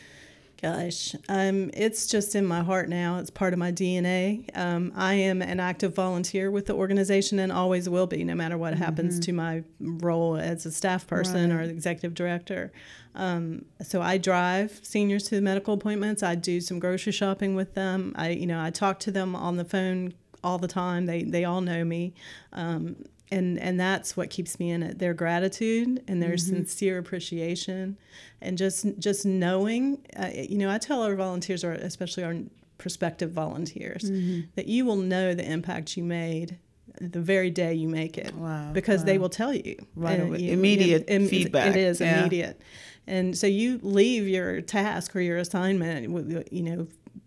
Gosh, 0.67 1.15
um, 1.29 1.71
it's 1.75 2.09
just 2.09 2.35
in 2.35 2.45
my 2.45 2.61
heart 2.61 2.89
now. 2.89 3.19
It's 3.19 3.31
part 3.31 3.53
of 3.53 3.59
my 3.61 3.71
DNA. 3.71 4.51
Um, 4.59 4.93
I 4.97 5.15
am 5.15 5.41
an 5.41 5.61
active 5.61 5.95
volunteer 5.95 6.51
with 6.51 6.67
the 6.67 6.75
organization 6.75 7.39
and 7.39 7.53
always 7.53 7.89
will 7.89 8.09
be, 8.09 8.25
no 8.25 8.35
matter 8.35 8.59
what 8.59 8.75
mm-hmm. 8.75 8.83
happens 8.83 9.21
to 9.21 9.33
my 9.33 9.63
role 9.79 10.37
as 10.37 10.67
a 10.67 10.73
staff 10.73 11.07
person 11.07 11.55
right. 11.55 11.61
or 11.61 11.71
executive 11.71 12.15
director. 12.15 12.73
Um, 13.15 13.67
so 13.81 14.03
I 14.03 14.19
drive 14.19 14.81
seniors 14.83 15.29
to 15.29 15.41
medical 15.41 15.75
appointments. 15.75 16.25
I 16.25 16.35
do 16.35 16.61
some 16.61 16.81
grocery 16.81 17.13
shopping 17.13 17.55
with 17.55 17.75
them. 17.75 18.13
I, 18.17 18.31
you 18.31 18.47
know, 18.49 18.61
I 18.61 18.71
talk 18.71 18.99
to 19.01 19.13
them 19.13 19.37
on 19.37 19.59
the 19.59 19.65
phone 19.65 20.15
all 20.43 20.59
the 20.59 20.69
time. 20.69 21.07
They 21.07 21.23
they 21.23 21.45
all 21.45 21.61
know 21.61 21.85
me. 21.85 22.13
Um, 22.53 23.05
and 23.31 23.59
and 23.59 23.79
that's 23.79 24.17
what 24.17 24.31
keeps 24.31 24.59
me 24.61 24.71
in 24.71 24.83
it 24.83 24.99
their 24.99 25.15
gratitude 25.15 26.03
and 26.07 26.23
their 26.23 26.35
mm-hmm. 26.35 26.55
sincere 26.57 26.99
appreciation 26.99 27.97
and 28.41 28.57
just 28.57 28.87
just 28.99 29.27
knowing 29.27 29.99
uh, 30.17 30.31
you 30.33 30.57
know 30.57 30.71
i 30.71 30.79
tell 30.79 31.03
our 31.03 31.15
volunteers 31.15 31.65
or 31.65 31.73
especially 31.73 32.23
our 32.23 32.37
prospective 32.79 33.33
volunteers 33.33 34.11
mm-hmm. 34.11 34.43
that 34.55 34.67
you 34.67 34.85
will 34.85 34.97
know 34.97 35.35
the 35.35 35.51
impact 35.51 35.97
you 35.97 36.05
made 36.05 36.59
the 37.01 37.21
very 37.21 37.51
day 37.51 37.75
you 37.75 37.89
make 37.89 38.17
it 38.17 38.35
wow, 38.35 38.71
because 38.73 39.01
wow. 39.01 39.07
they 39.07 39.19
will 39.19 39.29
tell 39.29 39.53
you 39.53 39.77
right 39.97 40.19
you, 40.19 40.53
immediate 40.53 41.05
it, 41.09 41.29
feedback 41.29 41.69
it 41.69 41.77
is 41.77 42.01
yeah. 42.01 42.21
immediate 42.21 42.61
and 43.07 43.37
so 43.37 43.47
you 43.47 43.79
leave 43.83 44.27
your 44.27 44.61
task 44.61 45.15
or 45.15 45.21
your 45.21 45.39
assignment 45.39 46.53
you 46.53 46.63
know 46.63 46.87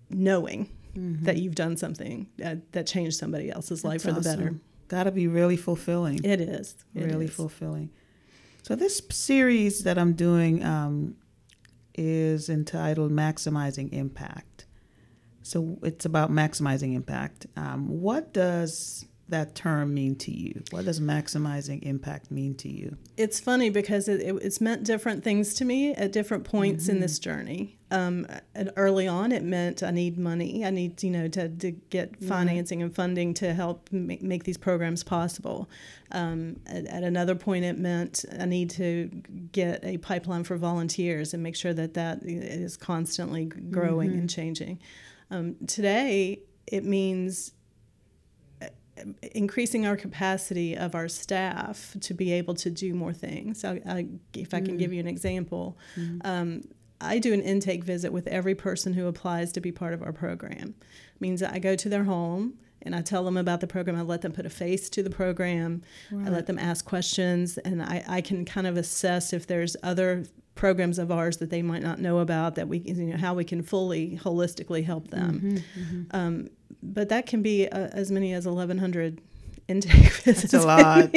knowing 0.09 0.69
mm-hmm. 0.95 1.23
that 1.23 1.37
you've 1.37 1.55
done 1.55 1.77
something 1.77 2.27
that, 2.37 2.71
that 2.71 2.87
changed 2.87 3.17
somebody 3.17 3.51
else's 3.51 3.83
life 3.83 4.01
for 4.01 4.11
the 4.11 4.19
awesome. 4.19 4.39
better 4.39 4.55
got 4.89 5.03
to 5.03 5.11
be 5.11 5.27
really 5.27 5.55
fulfilling. 5.55 6.23
It 6.23 6.41
is. 6.41 6.75
It 6.93 7.05
really 7.05 7.25
is. 7.25 7.33
fulfilling. 7.33 7.89
So 8.63 8.75
this 8.75 9.01
series 9.09 9.83
that 9.83 9.97
I'm 9.97 10.13
doing 10.13 10.63
um, 10.65 11.15
is 11.95 12.49
entitled 12.49 13.11
"Maximizing 13.11 13.93
Impact." 13.93 14.65
So 15.41 15.79
it's 15.81 16.05
about 16.05 16.29
maximizing 16.29 16.93
impact. 16.93 17.47
Um, 17.55 17.87
what 18.01 18.33
does 18.33 19.05
that 19.29 19.55
term 19.55 19.93
mean 19.95 20.15
to 20.17 20.31
you? 20.31 20.63
What 20.69 20.85
does 20.85 20.99
maximizing 20.99 21.81
impact 21.81 22.29
mean 22.29 22.53
to 22.55 22.69
you? 22.69 22.97
It's 23.17 23.39
funny 23.39 23.71
because 23.71 24.07
it, 24.07 24.21
it, 24.21 24.35
it's 24.43 24.61
meant 24.61 24.83
different 24.83 25.23
things 25.23 25.55
to 25.55 25.65
me 25.65 25.93
at 25.95 26.11
different 26.11 26.43
points 26.43 26.83
mm-hmm. 26.83 26.97
in 26.97 27.01
this 27.01 27.17
journey. 27.17 27.78
Um, 27.91 28.27
and 28.53 28.71
early 28.75 29.07
on, 29.07 29.31
it 29.31 29.43
meant 29.43 29.81
I 29.81 29.89
need 29.89 30.17
money. 30.17 30.63
I 30.63 30.69
need, 30.69 31.01
you 31.01 31.09
know, 31.09 31.27
to, 31.29 31.49
to 31.49 31.71
get 31.71 32.21
financing 32.23 32.83
and 32.83 32.93
funding 32.93 33.33
to 33.35 33.53
help 33.53 33.91
make, 33.91 34.21
make 34.21 34.43
these 34.43 34.57
programs 34.57 35.03
possible. 35.03 35.69
Um, 36.11 36.59
at, 36.67 36.85
at, 36.85 37.03
another 37.03 37.33
point, 37.33 37.65
it 37.65 37.79
meant 37.79 38.25
I 38.39 38.45
need 38.45 38.69
to 38.71 39.07
get 39.51 39.83
a 39.83 39.97
pipeline 39.97 40.43
for 40.43 40.55
volunteers 40.57 41.33
and 41.33 41.41
make 41.41 41.55
sure 41.55 41.73
that 41.73 41.95
that 41.95 42.19
is 42.23 42.77
constantly 42.77 43.45
growing 43.45 44.11
mm-hmm. 44.11 44.19
and 44.19 44.29
changing. 44.29 44.79
Um, 45.31 45.55
today, 45.67 46.41
it 46.67 46.83
means 46.83 47.53
increasing 49.33 49.85
our 49.85 49.95
capacity 49.95 50.75
of 50.75 50.95
our 50.95 51.07
staff 51.07 51.95
to 52.01 52.13
be 52.13 52.31
able 52.33 52.53
to 52.55 52.69
do 52.69 52.93
more 52.93 53.13
things. 53.13 53.63
I, 53.63 53.81
I, 53.87 54.07
if 54.33 54.53
I 54.53 54.61
can 54.61 54.75
mm. 54.75 54.79
give 54.79 54.93
you 54.93 54.99
an 54.99 55.07
example, 55.07 55.77
mm. 55.95 56.19
um, 56.25 56.63
I 57.01 57.19
do 57.19 57.33
an 57.33 57.41
intake 57.41 57.83
visit 57.83 58.11
with 58.11 58.27
every 58.27 58.55
person 58.55 58.93
who 58.93 59.07
applies 59.07 59.51
to 59.53 59.61
be 59.61 59.71
part 59.71 59.93
of 59.93 60.03
our 60.03 60.11
program. 60.11 60.75
It 61.15 61.21
means 61.21 61.41
I 61.41 61.59
go 61.59 61.75
to 61.75 61.89
their 61.89 62.03
home 62.03 62.55
and 62.81 62.95
I 62.95 63.01
tell 63.01 63.23
them 63.23 63.37
about 63.37 63.61
the 63.61 63.67
program. 63.67 63.97
I 63.97 64.01
let 64.01 64.21
them 64.21 64.31
put 64.31 64.45
a 64.45 64.49
face 64.49 64.89
to 64.89 65.03
the 65.03 65.09
program. 65.09 65.81
Right. 66.11 66.27
I 66.27 66.29
let 66.29 66.45
them 66.45 66.57
ask 66.57 66.85
questions, 66.85 67.57
and 67.57 67.83
I, 67.83 68.03
I 68.07 68.21
can 68.21 68.45
kind 68.45 68.67
of 68.67 68.77
assess 68.77 69.33
if 69.33 69.47
there's 69.47 69.75
other 69.83 70.25
programs 70.55 70.99
of 70.99 71.11
ours 71.11 71.37
that 71.37 71.49
they 71.49 71.61
might 71.61 71.81
not 71.81 71.99
know 71.99 72.19
about 72.19 72.55
that 72.55 72.67
we 72.67 72.79
you 72.79 72.93
know 72.93 73.15
how 73.15 73.33
we 73.33 73.45
can 73.45 73.61
fully 73.63 74.19
holistically 74.21 74.83
help 74.83 75.07
them 75.07 75.39
mm-hmm, 75.39 75.57
mm-hmm. 75.57 76.01
Um, 76.11 76.49
but 76.83 77.07
that 77.09 77.25
can 77.25 77.41
be 77.41 77.67
uh, 77.67 77.87
as 77.93 78.11
many 78.11 78.33
as 78.33 78.45
1100 78.45 79.21
intake 79.79 80.11
visits. 80.13 80.51
That's 80.51 80.63
a 80.63 80.67
lot. 80.67 81.13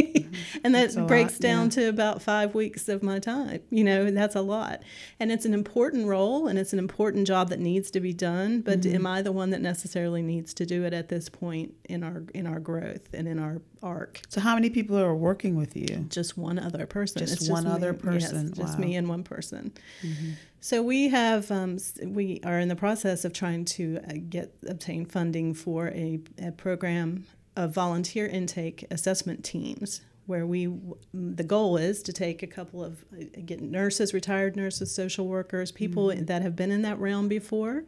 and 0.64 0.74
that 0.74 0.94
breaks 1.06 1.34
lot, 1.34 1.40
down 1.40 1.64
yeah. 1.64 1.70
to 1.70 1.88
about 1.88 2.20
five 2.20 2.54
weeks 2.54 2.88
of 2.88 3.02
my 3.02 3.18
time. 3.18 3.60
You 3.70 3.82
know, 3.82 4.10
that's 4.10 4.36
a 4.36 4.42
lot. 4.42 4.82
And 5.18 5.32
it's 5.32 5.44
an 5.46 5.54
important 5.54 6.06
role 6.06 6.46
and 6.46 6.58
it's 6.58 6.72
an 6.72 6.78
important 6.78 7.26
job 7.26 7.48
that 7.48 7.60
needs 7.60 7.90
to 7.92 8.00
be 8.00 8.12
done. 8.12 8.60
But 8.60 8.80
mm-hmm. 8.80 8.96
am 8.96 9.06
I 9.06 9.22
the 9.22 9.32
one 9.32 9.50
that 9.50 9.62
necessarily 9.62 10.20
needs 10.20 10.52
to 10.54 10.66
do 10.66 10.84
it 10.84 10.92
at 10.92 11.08
this 11.08 11.28
point 11.28 11.74
in 11.84 12.04
our 12.04 12.24
in 12.34 12.46
our 12.46 12.60
growth 12.60 13.14
and 13.14 13.26
in 13.26 13.38
our 13.38 13.62
arc? 13.82 14.20
So 14.28 14.40
how 14.40 14.54
many 14.54 14.68
people 14.68 14.98
are 14.98 15.14
working 15.14 15.56
with 15.56 15.74
you? 15.74 16.06
Just 16.08 16.36
one 16.36 16.58
other 16.58 16.86
person. 16.86 17.20
Just 17.20 17.34
it's 17.34 17.48
one 17.48 17.64
just 17.64 17.74
other 17.74 17.94
me. 17.94 17.98
person. 17.98 18.48
Yes, 18.48 18.58
just 18.58 18.78
me 18.78 18.96
and 18.96 19.08
one 19.08 19.24
person. 19.24 19.72
Mm-hmm. 20.02 20.32
So 20.60 20.82
we 20.82 21.08
have 21.08 21.50
um, 21.50 21.78
we 22.04 22.40
are 22.44 22.58
in 22.58 22.68
the 22.68 22.76
process 22.76 23.24
of 23.24 23.32
trying 23.32 23.64
to 23.64 23.98
uh, 24.06 24.12
get 24.28 24.54
obtain 24.68 25.06
funding 25.06 25.54
for 25.54 25.88
a, 25.88 26.20
a 26.38 26.52
program 26.52 27.24
of 27.56 27.74
volunteer 27.74 28.26
intake 28.26 28.86
assessment 28.90 29.44
teams 29.44 30.00
where 30.26 30.46
we 30.46 30.72
the 31.12 31.42
goal 31.42 31.76
is 31.76 32.02
to 32.02 32.12
take 32.12 32.42
a 32.42 32.46
couple 32.46 32.82
of 32.82 33.04
get 33.44 33.60
nurses 33.60 34.14
retired 34.14 34.56
nurses 34.56 34.94
social 34.94 35.26
workers 35.26 35.72
people 35.72 36.06
mm-hmm. 36.06 36.24
that 36.26 36.42
have 36.42 36.54
been 36.54 36.70
in 36.70 36.82
that 36.82 36.98
realm 36.98 37.28
before 37.28 37.84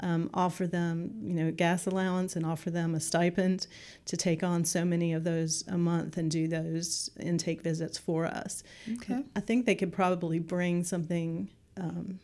um, 0.00 0.28
offer 0.34 0.66
them 0.66 1.12
you 1.22 1.34
know 1.34 1.50
gas 1.50 1.86
allowance 1.86 2.36
and 2.36 2.44
offer 2.44 2.70
them 2.70 2.94
a 2.94 3.00
stipend 3.00 3.66
to 4.04 4.16
take 4.16 4.42
on 4.42 4.64
so 4.64 4.84
many 4.84 5.12
of 5.12 5.24
those 5.24 5.64
a 5.68 5.78
month 5.78 6.16
and 6.16 6.30
do 6.30 6.48
those 6.48 7.10
intake 7.20 7.62
visits 7.62 7.96
for 7.96 8.26
us 8.26 8.62
okay 8.94 9.22
i 9.36 9.40
think 9.40 9.64
they 9.64 9.74
could 9.74 9.92
probably 9.92 10.38
bring 10.38 10.82
something 10.82 11.48
um, 11.76 12.18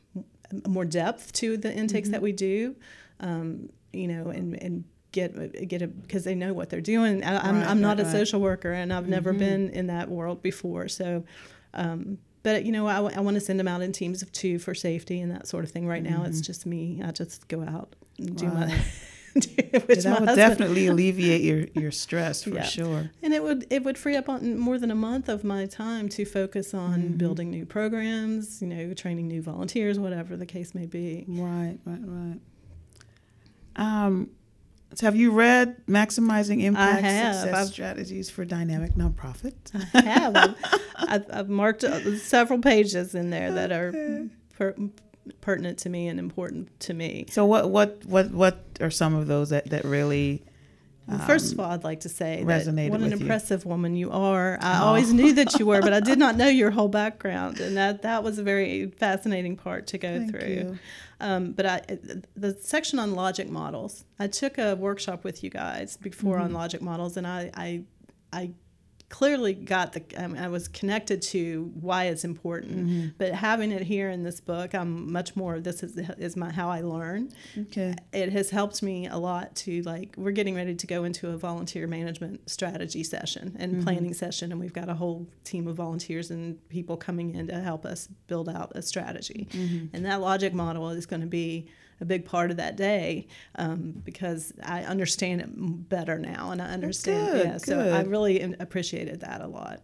more 0.66 0.84
depth 0.84 1.32
to 1.32 1.56
the 1.56 1.72
intakes 1.72 2.06
mm-hmm. 2.06 2.12
that 2.12 2.22
we 2.22 2.32
do 2.32 2.74
um, 3.20 3.68
you 3.92 4.08
know 4.08 4.30
and, 4.30 4.60
and 4.60 4.84
get 5.14 5.68
get 5.68 5.80
it 5.80 6.02
because 6.02 6.24
they 6.24 6.34
know 6.34 6.52
what 6.52 6.68
they're 6.68 6.80
doing. 6.80 7.24
I, 7.24 7.48
am 7.48 7.60
right, 7.60 7.68
I'm 7.68 7.80
not 7.80 7.98
right, 7.98 8.06
a 8.06 8.10
social 8.10 8.40
worker, 8.40 8.72
and 8.72 8.92
I've 8.92 9.04
mm-hmm. 9.04 9.12
never 9.12 9.32
been 9.32 9.70
in 9.70 9.86
that 9.86 10.10
world 10.10 10.42
before. 10.42 10.88
So, 10.88 11.24
um, 11.72 12.18
but 12.42 12.64
you 12.64 12.72
know, 12.72 12.86
I, 12.86 12.96
I 12.96 13.20
want 13.20 13.36
to 13.36 13.40
send 13.40 13.58
them 13.58 13.68
out 13.68 13.80
in 13.80 13.92
teams 13.92 14.20
of 14.20 14.30
two 14.32 14.58
for 14.58 14.74
safety 14.74 15.20
and 15.20 15.30
that 15.30 15.46
sort 15.46 15.64
of 15.64 15.70
thing. 15.70 15.86
Right 15.86 16.02
mm-hmm. 16.02 16.14
now, 16.14 16.24
it's 16.24 16.38
mm-hmm. 16.38 16.44
just 16.44 16.66
me. 16.66 17.00
I 17.02 17.12
just 17.12 17.48
go 17.48 17.62
out. 17.62 17.94
and 18.18 18.36
do 18.36 18.48
my. 18.48 18.66
Right. 18.66 18.84
which 19.34 19.44
that 20.04 20.20
would 20.20 20.28
husband- 20.28 20.36
definitely 20.36 20.86
alleviate 20.92 21.40
your, 21.40 21.66
your 21.74 21.90
stress 21.90 22.44
for 22.44 22.50
Yeah. 22.50 22.62
sure. 22.62 23.10
And 23.20 23.34
it 23.34 23.42
would 23.42 23.66
it 23.68 23.82
would 23.82 23.98
free 23.98 24.14
up 24.14 24.28
on 24.28 24.56
more 24.56 24.78
than 24.78 24.92
a 24.92 24.94
month 24.94 25.28
of 25.28 25.42
my 25.42 25.66
time 25.66 26.08
to 26.10 26.24
focus 26.24 26.72
on 26.72 27.02
Mm-hmm. 27.02 27.16
building 27.16 27.50
new 27.50 27.66
programs, 27.66 28.62
you 28.62 28.68
know, 28.68 28.94
training 28.94 29.26
new 29.26 29.42
volunteers, 29.42 29.98
whatever 29.98 30.36
the 30.36 30.46
case 30.46 30.72
may 30.72 30.86
be. 30.86 31.24
Right, 31.26 31.78
right, 31.84 32.00
right. 32.00 32.40
Um, 33.74 34.30
so 34.94 35.06
have 35.06 35.16
you 35.16 35.32
read 35.32 35.86
Maximizing 35.86 36.62
Impact. 36.62 36.96
Success 36.98 37.54
I've- 37.54 37.72
Strategies 37.72 38.30
for 38.30 38.44
Dynamic 38.44 38.94
Nonprofits? 38.94 39.74
I 39.94 40.00
have. 40.02 40.36
I've, 40.36 40.54
I've, 40.96 41.26
I've 41.32 41.48
marked 41.48 41.84
uh, 41.84 42.16
several 42.18 42.60
pages 42.60 43.14
in 43.14 43.30
there 43.30 43.52
that 43.52 43.72
are 43.72 44.28
per, 44.56 44.74
pertinent 45.40 45.78
to 45.78 45.88
me 45.88 46.08
and 46.08 46.18
important 46.18 46.78
to 46.80 46.94
me. 46.94 47.26
So 47.30 47.44
what 47.46 47.70
what 47.70 48.04
what 48.04 48.30
what 48.30 48.64
are 48.80 48.90
some 48.90 49.14
of 49.14 49.26
those 49.26 49.50
that, 49.50 49.70
that 49.70 49.84
really 49.84 50.42
Well, 51.06 51.18
First 51.18 51.52
of 51.52 51.60
all, 51.60 51.70
I'd 51.70 51.84
like 51.84 52.00
to 52.00 52.08
say 52.08 52.42
that 52.44 52.66
Um, 52.66 52.76
what 52.76 53.00
an 53.00 53.10
with 53.10 53.12
you. 53.12 53.18
impressive 53.18 53.66
woman 53.66 53.94
you 53.94 54.10
are. 54.10 54.58
I 54.60 54.80
Oh. 54.80 54.84
always 54.86 55.12
knew 55.12 55.32
that 55.34 55.58
you 55.58 55.66
were, 55.66 55.80
but 55.82 55.92
I 55.92 56.00
did 56.00 56.18
not 56.18 56.36
know 56.36 56.48
your 56.48 56.70
whole 56.70 56.88
background, 57.02 57.60
and 57.60 57.76
that 57.76 58.02
that 58.02 58.24
was 58.24 58.38
a 58.38 58.42
very 58.42 58.86
fascinating 58.90 59.56
part 59.56 59.86
to 59.88 59.98
go 59.98 60.18
Thank 60.18 60.30
through. 60.30 60.78
Um, 61.20 61.52
but 61.52 61.66
I, 61.66 61.82
the 62.36 62.56
section 62.60 62.98
on 62.98 63.14
logic 63.14 63.48
models, 63.50 64.04
I 64.18 64.26
took 64.28 64.56
a 64.58 64.76
workshop 64.76 65.24
with 65.24 65.44
you 65.44 65.50
guys 65.50 65.96
before 65.98 66.36
Mm-hmm. 66.36 66.44
on 66.46 66.52
logic 66.54 66.80
models, 66.82 67.16
and 67.18 67.26
I, 67.26 67.50
I, 67.54 67.82
I 68.32 68.50
clearly 69.14 69.54
got 69.54 69.92
the. 69.92 70.02
I, 70.18 70.26
mean, 70.26 70.42
I 70.42 70.48
was 70.48 70.66
connected 70.66 71.22
to 71.22 71.70
why 71.80 72.04
it's 72.06 72.24
important, 72.24 72.74
Mm-hmm. 72.74 73.08
but 73.16 73.32
having 73.32 73.70
it 73.70 73.82
here 73.82 74.10
in 74.10 74.24
this 74.24 74.40
book, 74.40 74.74
I'm 74.74 75.12
much 75.12 75.36
more. 75.36 75.60
This 75.60 75.84
is 75.84 75.96
is 76.18 76.36
my 76.36 76.50
how 76.50 76.68
I 76.68 76.80
learn 76.80 77.30
okay. 77.56 77.94
it 78.12 78.32
has 78.32 78.50
helped 78.50 78.82
me 78.82 79.06
a 79.06 79.16
lot 79.16 79.54
to 79.56 79.82
like 79.82 80.14
we're 80.16 80.32
getting 80.32 80.56
ready 80.56 80.74
to 80.74 80.86
go 80.86 81.04
into 81.04 81.30
a 81.30 81.36
volunteer 81.36 81.86
management 81.86 82.50
strategy 82.50 83.04
session 83.04 83.54
and 83.58 83.84
planning 83.84 84.14
session 84.14 84.50
and 84.50 84.60
we've 84.60 84.72
got 84.72 84.88
a 84.88 84.94
whole 84.94 85.26
team 85.44 85.68
of 85.68 85.76
volunteers 85.76 86.30
and 86.30 86.68
people 86.68 86.96
coming 86.96 87.34
in 87.34 87.46
to 87.46 87.60
help 87.60 87.84
us 87.86 88.08
build 88.26 88.48
out 88.48 88.72
a 88.74 88.82
strategy 88.82 89.46
and 89.92 90.04
that 90.04 90.20
logic 90.20 90.52
model 90.54 90.90
is 90.90 91.06
going 91.06 91.20
to 91.22 91.26
be 91.42 91.68
a 92.00 92.04
big 92.04 92.24
part 92.24 92.50
of 92.50 92.56
that 92.58 92.76
day 92.76 93.26
um, 93.56 93.92
because 94.04 94.52
I 94.62 94.84
understand 94.84 95.40
it 95.40 95.48
better 95.88 96.18
now 96.18 96.50
and 96.50 96.60
I 96.60 96.66
understand 96.66 97.28
good, 97.32 97.46
yeah 97.46 97.56
so 97.58 97.78
I 97.80 98.02
really 98.02 98.40
appreciated 98.58 99.20
that 99.20 99.40
a 99.40 99.46
lot 99.46 99.80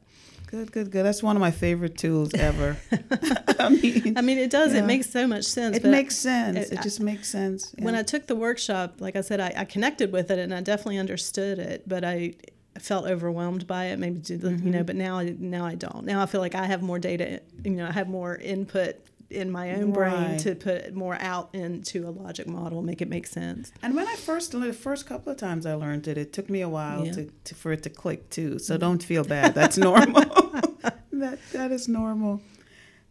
Good, 0.46 0.72
good, 0.72 0.90
good. 0.90 1.06
That's 1.06 1.22
one 1.22 1.36
of 1.36 1.40
my 1.40 1.52
favorite 1.52 1.96
tools 1.96 2.34
ever. 2.34 2.76
I 3.60 3.68
mean, 3.68 4.14
I 4.18 4.20
mean 4.20 4.36
it 4.36 4.50
does 4.50 4.72
Yeah. 4.74 4.80
it 4.80 4.84
makes 4.84 5.08
so 5.08 5.24
much 5.28 5.44
sense 5.44 5.76
it 5.76 5.84
makes 5.84 6.16
sense. 6.16 6.56
it- 6.58 6.72
It, 6.72 6.82
just 6.82 6.98
makes 6.98 7.28
sense. 7.28 7.72
when. 7.78 7.94
I 7.94 8.02
took 8.02 8.26
the 8.26 8.34
workshop, 8.34 8.96
like 9.00 9.14
I 9.14 9.20
said, 9.20 9.38
I, 9.38 9.52
I 9.56 9.64
connected 9.64 10.10
with 10.10 10.28
it 10.32 10.40
and 10.40 10.52
I 10.52 10.60
definitely 10.60 10.98
understood 10.98 11.60
it, 11.60 11.88
but 11.88 12.02
I 12.04 12.34
felt 12.80 13.06
overwhelmed 13.06 13.68
by 13.68 13.86
it. 13.86 14.00
Maybe 14.00 14.20
you 14.26 14.38
Mm-hmm. 14.38 14.70
know, 14.72 14.82
but 14.82 14.96
now 14.96 15.22
now 15.38 15.64
I 15.66 15.76
don't. 15.76 16.04
Now 16.04 16.20
I 16.20 16.26
feel 16.26 16.40
like 16.40 16.56
I 16.56 16.66
have 16.66 16.82
more 16.82 16.98
data. 16.98 17.42
You 17.64 17.70
know, 17.70 17.86
I 17.86 17.92
have 17.92 18.08
more 18.08 18.34
input 18.36 18.96
in 19.30 19.50
my 19.50 19.74
own 19.74 19.92
brain 19.92 20.38
to 20.38 20.54
put 20.54 20.92
more 20.94 21.16
out 21.20 21.50
into 21.54 22.06
a 22.08 22.10
logic 22.10 22.46
model, 22.48 22.82
make 22.82 23.00
it 23.00 23.08
make 23.08 23.26
sense. 23.26 23.70
And 23.82 23.94
when 23.94 24.06
I 24.08 24.16
first 24.16 24.52
the 24.52 24.72
first 24.72 25.06
couple 25.06 25.30
of 25.32 25.38
times 25.38 25.66
I 25.66 25.74
learned 25.74 26.08
it, 26.08 26.18
it 26.18 26.32
took 26.32 26.50
me 26.50 26.60
a 26.62 26.68
while 26.68 27.06
Yeah. 27.06 27.12
to, 27.12 27.30
to 27.44 27.54
for 27.54 27.72
it 27.72 27.82
to 27.84 27.90
click 27.90 28.28
too. 28.30 28.58
So 28.58 28.76
don't 28.76 29.02
feel 29.02 29.24
bad. 29.24 29.54
That's 29.54 29.78
normal. 29.88 30.24
that 31.12 31.38
that 31.52 31.70
is 31.72 31.88
normal. 31.88 32.40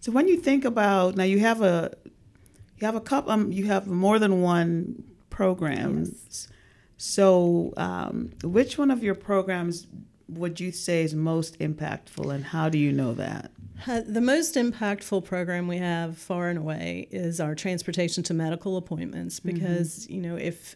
So 0.02 0.12
when 0.12 0.28
you 0.28 0.38
think 0.38 0.66
about 0.66 1.16
now, 1.16 1.24
you 1.24 1.40
have 1.40 1.62
a 1.62 1.94
you 2.78 2.86
have 2.86 2.96
a 2.96 3.02
couple. 3.02 3.32
Um, 3.32 3.52
you 3.52 3.66
have 3.66 3.88
more 3.88 4.20
than 4.20 4.42
one 4.42 5.04
programs. 5.30 6.48
So 6.98 7.74
um, 7.78 8.32
which 8.44 8.78
one 8.78 8.92
of 8.92 9.04
your 9.04 9.16
programs 9.16 9.88
would 10.28 10.60
you 10.60 10.72
say 10.72 11.04
is 11.04 11.14
most 11.14 11.58
impactful, 11.60 12.34
and 12.34 12.44
how 12.44 12.70
do 12.70 12.78
you 12.78 12.92
know 12.92 13.14
that? 13.14 13.52
Uh, 13.88 14.02
the 14.06 14.22
most 14.22 14.56
impactful 14.56 15.24
program 15.26 15.68
we 15.68 15.78
have, 15.78 16.18
far 16.18 16.50
and 16.50 16.60
away, 16.60 17.08
is 17.12 17.40
our 17.40 17.56
transportation 17.56 18.24
to 18.24 18.34
medical 18.34 18.78
appointments 18.78 19.40
Mm-hmm. 19.40 19.54
because 19.56 20.10
you 20.10 20.22
know 20.22 20.36
if 20.36 20.76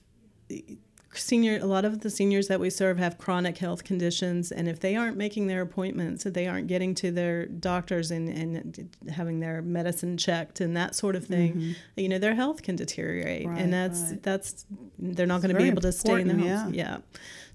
senior 1.15 1.59
a 1.61 1.65
lot 1.65 1.85
of 1.85 1.99
the 2.01 2.09
seniors 2.09 2.47
that 2.47 2.59
we 2.59 2.69
serve 2.71 2.97
have 2.97 3.19
chronic 3.19 3.59
health 3.59 3.83
conditions 3.83 4.51
and 4.51 4.67
if 4.67 4.79
they 4.79 4.95
aren't 4.95 5.15
making 5.15 5.45
their 5.45 5.61
appointments 5.61 6.25
if 6.25 6.33
they 6.33 6.47
aren't 6.47 6.65
getting 6.67 6.95
to 6.95 7.11
their 7.11 7.45
doctors 7.45 8.09
and, 8.09 8.27
and 8.29 8.89
having 9.13 9.39
their 9.39 9.61
medicine 9.61 10.17
checked 10.17 10.59
and 10.59 10.75
that 10.75 10.95
sort 10.95 11.15
of 11.15 11.23
thing 11.25 11.75
you 11.95 12.09
know 12.09 12.17
their 12.17 12.33
health 12.33 12.63
can 12.63 12.75
deteriorate 12.75 13.43
Mm-hmm. 13.45 13.49
Right, 13.53 13.61
and 13.61 13.71
that's 13.73 14.01
right. 14.09 14.23
that's 14.23 14.65
they're 14.97 15.27
not 15.27 15.41
going 15.41 15.53
to 15.53 15.57
be 15.61 15.67
able 15.67 15.81
to 15.83 15.91
stay 15.91 16.19
in 16.19 16.27
their 16.27 16.35
important, 16.37 16.61
homes 16.61 16.75
yeah 16.75 16.97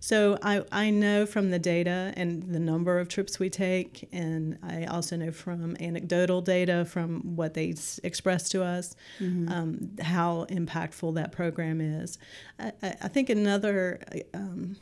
so 0.01 0.39
I, 0.43 0.65
I 0.71 0.91
know 0.91 1.27
from 1.27 1.51
the 1.51 1.59
data 1.59 2.13
and 2.17 2.43
the 2.55 2.61
number 2.61 2.99
of 2.99 3.09
trips 3.09 3.39
we 3.39 3.51
take, 3.51 4.09
and 4.13 4.57
I 4.63 4.85
also 4.85 5.17
know 5.17 5.33
from 5.33 5.77
anecdotal 5.81 6.41
data 6.41 6.85
from 6.85 7.37
what 7.37 7.55
they 7.55 7.71
s- 7.73 7.99
express 8.05 8.49
to 8.51 8.63
us, 8.65 8.95
um, 9.21 9.91
how 10.01 10.47
impactful 10.51 11.15
that 11.17 11.33
program 11.33 11.81
is. 11.81 12.19
I, 12.59 12.73
I 12.83 12.95
I 13.03 13.09
think 13.09 13.29
another, 13.31 14.01
um, 14.35 14.77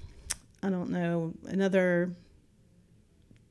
I 0.63 0.69
don't 0.71 0.91
know, 0.91 1.33
another 1.47 2.15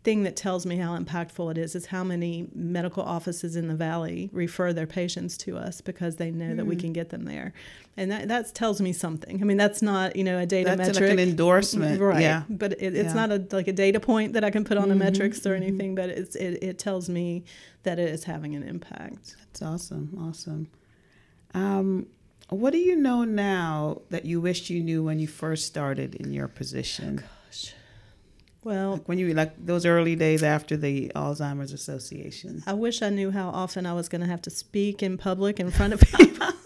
thing 0.06 0.24
that 0.24 0.36
tells 0.38 0.66
me 0.66 0.78
how 0.78 0.98
impactful 0.98 1.52
it 1.52 1.58
is 1.58 1.76
is 1.76 1.88
how 1.88 2.04
many 2.04 2.48
medical 2.54 3.04
offices 3.04 3.56
in 3.58 3.68
the 3.68 3.76
valley 3.76 4.30
refer 4.32 4.72
their 4.72 4.88
patients 4.88 5.36
to 5.38 5.58
us 5.58 5.82
because 5.82 6.16
they 6.16 6.32
know 6.32 6.56
that 6.56 6.66
we 6.66 6.76
can 6.78 6.94
get 6.94 7.10
them 7.10 7.26
there 7.26 7.52
and 7.98 8.12
that, 8.12 8.28
that 8.30 8.54
tells 8.56 8.80
me 8.80 8.94
something 8.94 9.42
i 9.42 9.44
mean 9.44 9.58
that's 9.58 9.82
not 9.82 10.16
you 10.16 10.24
know 10.24 10.38
a 10.38 10.46
data 10.46 10.76
That's 10.76 10.90
metric 10.90 11.10
like 11.10 11.20
an 11.20 11.30
endorsement. 11.30 12.00
right 12.00 12.22
Yeah. 12.22 12.44
but 12.50 12.72
it, 12.74 12.80
it's 12.82 12.96
Yeah. 12.96 13.04
Mm-hmm, 13.04 13.16
not 13.18 13.32
a 13.54 13.56
like 13.58 13.68
a 13.68 13.74
data 13.74 14.00
point 14.00 14.34
that 14.34 14.44
i 14.46 14.52
can 14.52 14.64
put 14.64 14.78
on 14.78 14.92
a 14.92 14.96
metrics 14.96 15.46
or 15.46 15.56
anything 15.56 15.96
but 15.96 16.10
it's 16.10 16.36
it, 16.36 16.64
it 16.64 16.80
tells 16.80 17.10
me 17.10 17.44
that 17.84 18.00
it 18.00 18.10
is 18.10 18.24
having 18.24 18.56
an 18.56 18.64
impact 18.64 19.36
That's 19.40 19.62
awesome. 19.62 20.06
Awesome. 20.30 20.68
Um, 21.54 22.08
what 22.50 22.72
do 22.74 22.78
you 22.80 22.96
know 22.96 23.24
now 23.24 24.02
that 24.10 24.26
you 24.26 24.40
wished 24.42 24.70
you 24.70 24.82
knew 24.84 25.04
when 25.04 25.18
you 25.20 25.28
first 25.28 25.66
started 25.66 26.14
in 26.16 26.32
your 26.34 26.48
position? 26.48 27.24
Well 28.66 28.94
Like 28.94 29.08
when 29.08 29.18
you 29.18 29.34
like 29.34 29.54
those 29.64 29.86
early 29.86 30.16
days 30.18 30.44
after 30.44 30.76
the 30.76 31.12
Alzheimer's 31.16 31.72
Association. 31.72 32.64
I 32.68 32.74
wish 32.74 33.02
I 33.02 33.10
knew 33.10 33.32
how 33.32 33.50
often 33.50 33.86
I 33.86 33.94
was 33.94 34.10
going 34.10 34.22
to 34.22 34.28
have 34.28 34.42
to 34.42 34.50
speak 34.50 35.02
in 35.02 35.18
public 35.18 35.60
in 35.60 35.72
front 35.72 35.94
of 35.94 36.02
people. 36.02 36.48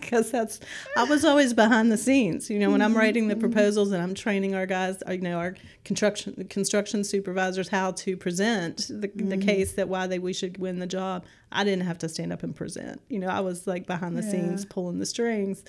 Because 0.00 0.30
that's, 0.30 0.60
I 0.96 1.02
was 1.02 1.24
always 1.24 1.52
behind 1.52 1.90
the 1.90 1.96
scenes. 1.96 2.48
You 2.48 2.60
know, 2.60 2.70
when 2.70 2.80
I'm 2.80 2.96
writing 2.96 3.26
the 3.26 3.34
proposals 3.34 3.90
and 3.90 4.00
I'm 4.00 4.14
training 4.14 4.54
our 4.54 4.64
guys, 4.64 5.02
you 5.10 5.18
know, 5.18 5.36
our 5.38 5.56
construction 5.84 6.46
construction 6.48 7.02
supervisors 7.02 7.66
how 7.66 7.90
to 7.90 8.16
present 8.16 8.86
the, 8.88 9.10
the 9.16 9.36
case 9.36 9.72
that 9.72 9.88
why 9.88 10.06
they 10.06 10.20
we 10.20 10.32
should 10.32 10.58
win 10.58 10.78
the 10.78 10.86
job. 10.86 11.24
I 11.50 11.64
didn't 11.64 11.86
have 11.86 11.98
to 11.98 12.08
stand 12.08 12.32
up 12.32 12.44
and 12.44 12.54
present. 12.54 13.00
You 13.08 13.18
know, 13.18 13.26
I 13.26 13.40
was 13.40 13.66
like 13.66 13.88
behind 13.88 14.16
the 14.16 14.22
scenes 14.22 14.64
pulling 14.64 15.00
the 15.00 15.06
strings, 15.06 15.64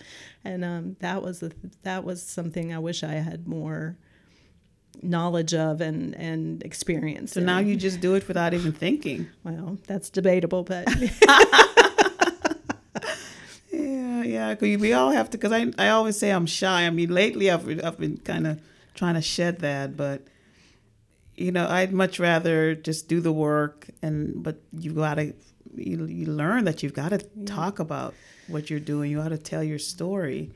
and 0.46 0.63
um, 0.63 0.98
that 1.00 1.24
was 1.24 1.41
a, 1.41 1.50
that 1.82 2.04
was 2.04 2.22
something 2.22 2.72
I 2.72 2.78
wish 2.78 3.04
I 3.04 3.13
had 3.13 3.48
more 3.48 3.98
knowledge 5.01 5.53
of 5.53 5.81
and 5.81 6.15
and 6.15 6.63
experience. 6.63 7.33
So 7.33 7.39
in. 7.39 7.45
now 7.45 7.60
you 7.60 7.75
just 7.75 7.99
do 8.01 8.15
it 8.15 8.27
without 8.27 8.53
even 8.53 8.71
thinking. 8.71 9.27
well, 9.43 9.77
that's 9.88 10.10
debatable, 10.10 10.63
but. 10.63 10.88
Yeah, 13.71 14.23
yeah. 14.23 14.55
'cause 14.55 14.77
we 14.79 14.93
all 14.93 15.12
have 15.12 15.29
to. 15.31 15.38
Because 15.38 15.51
I, 15.51 15.71
I 15.77 15.89
always 15.89 16.17
say 16.17 16.31
I'm 16.31 16.45
shy. 16.47 16.86
I 16.86 16.89
mean, 16.89 17.10
lately 17.10 17.51
I've, 17.51 17.67
I've 17.86 17.97
been 17.99 18.17
kind 18.17 18.47
of 18.47 18.60
trying 18.95 19.13
to 19.15 19.21
shed 19.21 19.60
that, 19.60 19.95
but 19.95 20.23
you 21.36 21.51
know, 21.51 21.67
I'd 21.67 21.93
much 21.93 22.19
rather 22.19 22.73
just 22.73 23.07
do 23.07 23.21
the 23.21 23.31
work. 23.31 23.88
And 24.01 24.41
but 24.41 24.57
you've 24.73 24.95
gotta, 24.95 25.36
you, 25.75 26.05
you 26.05 26.25
learn 26.25 26.65
that 26.65 26.81
you've 26.81 26.95
got 26.95 27.10
to 27.10 27.19
talk 27.45 27.77
about 27.79 28.15
what 28.47 28.69
you're 28.69 28.79
doing. 28.79 29.12
You 29.12 29.17
got 29.17 29.29
to 29.29 29.38
tell 29.38 29.63
your 29.63 29.79
story 29.79 30.51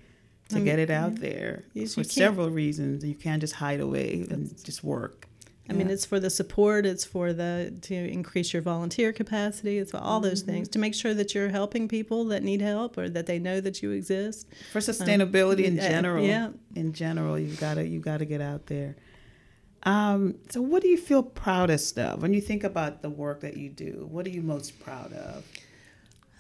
to 0.52 0.62
get 0.62 0.80
it 0.80 0.90
out 0.90 1.16
there 1.16 1.64
Yes, 1.74 1.96
for 1.96 2.04
several 2.04 2.50
reasons. 2.50 3.04
You 3.04 3.16
can't 3.16 3.42
just 3.42 3.56
hide 3.56 3.80
away 3.80 4.26
and 4.30 4.64
just 4.64 4.84
work. 4.84 5.28
I 5.70 5.74
mean, 5.74 5.90
it's 5.90 6.06
for 6.06 6.20
the 6.20 6.30
support. 6.30 6.86
It's 6.86 7.06
for 7.06 7.32
the 7.32 7.74
to 7.84 7.96
increase 7.96 8.52
your 8.52 8.62
volunteer 8.62 9.14
capacity. 9.14 9.78
It's 9.78 9.92
for 9.92 10.00
all 10.00 10.20
those 10.20 10.42
things 10.42 10.68
to 10.70 10.80
make 10.80 10.94
sure 10.94 11.14
that 11.14 11.34
you're 11.34 11.48
helping 11.50 11.88
people 11.88 12.26
that 12.26 12.44
need 12.44 12.62
help 12.62 12.98
or 12.98 13.08
that 13.10 13.26
they 13.26 13.40
know 13.40 13.62
that 13.62 13.82
you 13.82 13.92
exist. 13.92 14.48
for 14.74 14.80
sustainability 14.80 15.64
in 15.64 15.78
yeah, 15.78 15.88
general. 15.88 16.26
yeah. 16.26 16.50
In 16.76 16.92
general, 16.92 17.40
you've 17.40 17.60
got 17.60 17.76
to 17.76 17.88
you 17.88 18.00
got 18.02 18.18
to 18.18 18.26
get 18.26 18.42
out 18.42 18.66
there. 18.66 18.98
Um, 19.84 20.36
so, 20.50 20.62
what 20.62 20.82
do 20.82 20.90
you 20.90 20.98
feel 20.98 21.24
proudest 21.24 21.98
of 21.98 22.22
when 22.22 22.34
you 22.34 22.42
think 22.42 22.64
about 22.64 23.02
the 23.02 23.10
work 23.10 23.42
that 23.42 23.58
you 23.58 23.70
do? 23.70 24.08
What 24.12 24.26
are 24.26 24.30
you 24.30 24.42
most 24.42 24.80
proud 24.80 25.14
of? 25.14 25.46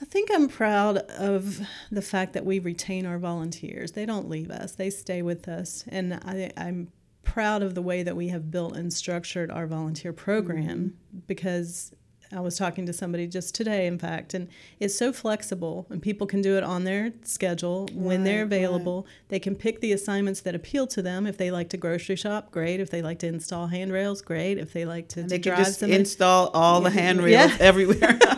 I 0.02 0.06
think 0.06 0.30
I'm 0.34 0.48
proud 0.48 0.98
of 0.98 1.62
the 1.92 2.02
fact 2.02 2.34
that 2.34 2.46
we 2.46 2.60
retain 2.60 3.06
our 3.06 3.20
volunteers. 3.20 3.92
They 3.92 4.06
don't 4.06 4.30
leave 4.30 4.50
us; 4.50 4.74
they 4.74 4.90
stay 4.90 5.22
with 5.22 5.48
us, 5.48 5.86
and 5.88 6.16
I, 6.16 6.52
I'm 6.58 6.92
proud 7.24 7.62
of 7.62 7.76
the 7.76 7.82
way 7.82 8.04
that 8.04 8.16
we 8.16 8.30
have 8.30 8.50
built 8.50 8.76
and 8.76 8.92
structured 8.92 9.52
our 9.52 9.68
volunteer 9.68 10.12
program 10.12 10.80
mm-hmm. 10.80 11.20
because 11.28 11.94
I 12.34 12.40
was 12.40 12.58
talking 12.58 12.86
to 12.86 12.94
somebody 12.94 13.28
just 13.28 13.54
today, 13.56 13.88
in 13.88 14.00
fact, 14.00 14.34
and 14.34 14.48
it's 14.80 14.98
so 14.98 15.12
flexible, 15.12 15.86
and 15.90 16.02
people 16.02 16.26
can 16.28 16.42
do 16.42 16.58
it 16.58 16.64
on 16.64 16.84
their 16.86 17.12
schedule 17.24 17.88
when 17.94 18.24
they're 18.24 18.46
Right, 18.46 18.52
right. 18.52 18.58
available. 18.58 19.06
They 19.30 19.40
can 19.40 19.56
pick 19.56 19.82
the 19.82 19.92
assignments 19.92 20.42
that 20.42 20.56
appeal 20.56 20.88
to 20.88 21.02
them. 21.02 21.28
If 21.28 21.38
they 21.38 21.52
like 21.52 21.70
to 21.70 21.78
grocery 21.78 22.16
shop, 22.16 22.52
great. 22.52 22.80
If 22.80 22.90
they 22.90 23.02
like 23.02 23.20
to 23.20 23.28
install 23.28 23.68
handrails, 23.68 24.22
great. 24.22 24.58
If 24.58 24.72
they 24.74 24.86
like 24.86 25.08
to, 25.10 25.24
to 25.24 25.28
they 25.28 25.40
can 25.40 25.54
drive 25.56 25.66
just 25.66 25.80
somebody, 25.80 26.00
install 26.00 26.48
all 26.54 26.82
the 26.82 26.90
handrails 26.92 27.52
Yeah. 27.52 27.58
everywhere. 27.60 28.18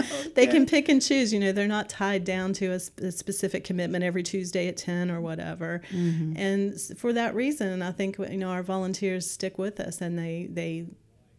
they 0.34 0.46
can 0.46 0.66
pick 0.66 0.88
and 0.88 1.02
choose. 1.02 1.32
You 1.32 1.40
know, 1.40 1.52
they're 1.52 1.66
not 1.66 1.88
tied 1.88 2.24
down 2.24 2.52
to 2.54 2.66
a, 2.72 2.78
sp- 2.80 3.00
a 3.00 3.12
specific 3.12 3.64
commitment 3.64 4.04
every 4.04 4.22
Tuesday 4.22 4.68
at 4.68 4.76
ten 4.76 5.10
or 5.10 5.20
whatever. 5.20 5.82
Mm-hmm. 5.90 6.36
And 6.36 6.80
for 6.98 7.12
that 7.12 7.34
reason, 7.34 7.82
I 7.82 7.92
think 7.92 8.18
you 8.18 8.36
know 8.36 8.48
our 8.50 8.62
volunteers 8.62 9.28
stick 9.30 9.58
with 9.58 9.80
us, 9.80 10.00
and 10.00 10.18
they 10.18 10.46
they 10.50 10.86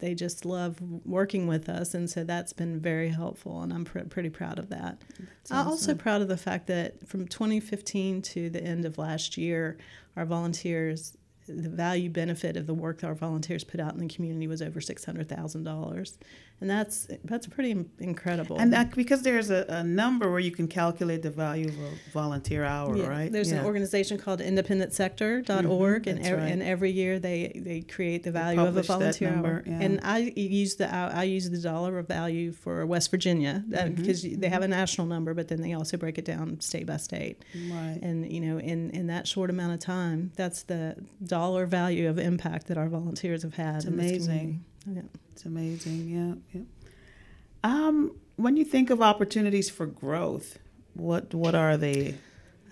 they 0.02 0.14
just 0.16 0.44
love 0.44 0.78
working 1.06 1.46
with 1.46 1.68
us, 1.68 1.94
and 1.94 2.10
so 2.10 2.24
that's 2.24 2.52
been 2.52 2.80
very 2.80 3.08
helpful, 3.08 3.62
and 3.62 3.72
I'm 3.72 3.84
pr- 3.84 4.00
pretty 4.00 4.30
proud 4.30 4.58
of 4.58 4.68
that. 4.70 5.00
I'm 5.48 5.68
also 5.68 5.94
proud 5.94 6.20
of 6.22 6.28
the 6.28 6.36
fact 6.36 6.66
that 6.66 7.08
from 7.08 7.28
2015 7.28 8.20
to 8.22 8.50
the 8.50 8.60
end 8.62 8.84
of 8.84 8.98
last 8.98 9.38
year, 9.38 9.78
our 10.16 10.26
volunteers. 10.26 11.16
The 11.48 11.68
value 11.68 12.08
benefit 12.08 12.56
of 12.56 12.68
the 12.68 12.74
work 12.74 13.00
that 13.00 13.08
our 13.08 13.16
volunteers 13.16 13.64
put 13.64 13.80
out 13.80 13.94
in 13.94 13.98
the 13.98 14.06
community 14.06 14.46
was 14.46 14.62
over 14.62 14.80
six 14.80 15.04
hundred 15.04 15.28
thousand 15.28 15.64
dollars, 15.64 16.16
and 16.62 16.70
that's 16.70 17.08
that's 17.24 17.46
pretty 17.46 17.72
incredible. 17.98 18.56
And 18.58 18.72
that, 18.72 18.94
because 18.94 19.22
there's 19.22 19.50
a, 19.50 19.66
a 19.68 19.82
number 20.02 20.30
where 20.30 20.40
you 20.48 20.52
can 20.52 20.68
calculate 20.68 21.20
the 21.22 21.30
value 21.30 21.68
of 21.68 21.78
a 21.78 21.90
volunteer 22.12 22.64
hour, 22.64 22.96
Yeah, 22.96 23.08
right? 23.08 23.30
There's 23.32 23.50
Yeah. 23.50 23.58
an 23.60 23.66
organization 23.66 24.16
called 24.16 24.40
independentsector.org, 24.40 26.02
mm-hmm, 26.02 26.08
and, 26.08 26.18
that's 26.18 26.28
ev- 26.28 26.38
right. 26.38 26.52
and 26.52 26.62
every 26.62 26.90
year 26.90 27.18
they, 27.18 27.52
they 27.68 27.80
create 27.82 28.22
the 28.22 28.30
value 28.30 28.60
of 28.60 28.76
a 28.76 28.82
volunteer 28.82 29.34
hour. 29.34 29.62
yeah. 29.66 29.78
And 29.84 30.00
I 30.02 30.18
use 30.36 30.76
the 30.76 30.88
I 30.92 31.24
use 31.24 31.50
the 31.50 31.58
dollar 31.58 31.98
of 31.98 32.06
value 32.08 32.52
for 32.52 32.86
West 32.86 33.10
Virginia 33.10 33.64
uh, 33.74 33.76
Mm-hmm, 33.82 33.94
because 33.96 34.22
they 34.22 34.48
have 34.48 34.62
mm-hmm. 34.62 34.72
a 34.72 34.80
national 34.80 35.06
number, 35.08 35.34
but 35.34 35.48
then 35.48 35.60
they 35.60 35.72
also 35.72 35.96
break 35.96 36.16
it 36.18 36.24
down 36.24 36.60
state 36.60 36.86
by 36.86 36.96
state. 36.96 37.44
Right. 37.70 37.98
And 38.00 38.30
you 38.30 38.40
know, 38.40 38.58
in 38.58 38.90
in 38.90 39.08
that 39.08 39.26
short 39.26 39.50
amount 39.50 39.72
of 39.74 39.80
time, 39.80 40.30
that's 40.36 40.62
the 40.62 40.96
dollar 41.24 41.66
value 41.66 42.08
of 42.08 42.18
impact 42.18 42.68
that 42.68 42.78
our 42.78 42.88
volunteers 42.88 43.42
have 43.42 43.54
had. 43.54 43.76
It's 43.76 43.84
amazing. 43.86 44.64
It's 45.32 45.44
amazing. 45.44 46.08
Yeah, 46.08 46.60
yeah. 46.60 46.66
Um, 47.64 48.16
when 48.36 48.56
you 48.56 48.64
think 48.64 48.90
of 48.90 49.00
opportunities 49.00 49.70
for 49.70 49.86
growth, 49.86 50.58
what 50.94 51.34
what 51.34 51.54
are 51.54 51.76
they? 51.76 52.16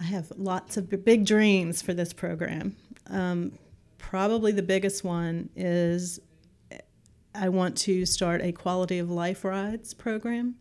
I 0.00 0.04
have 0.04 0.32
lots 0.36 0.76
of 0.76 1.04
big 1.04 1.26
dreams 1.26 1.82
for 1.82 1.94
this 1.94 2.12
program. 2.12 2.76
Um, 3.08 3.52
probably 3.98 4.52
the 4.52 4.62
biggest 4.62 5.04
one 5.04 5.50
is 5.54 6.20
I 7.34 7.48
want 7.48 7.76
to 7.78 8.06
start 8.06 8.42
a 8.42 8.52
quality 8.52 8.98
of 8.98 9.10
life 9.10 9.44
rides 9.44 9.94
program. 9.94 10.56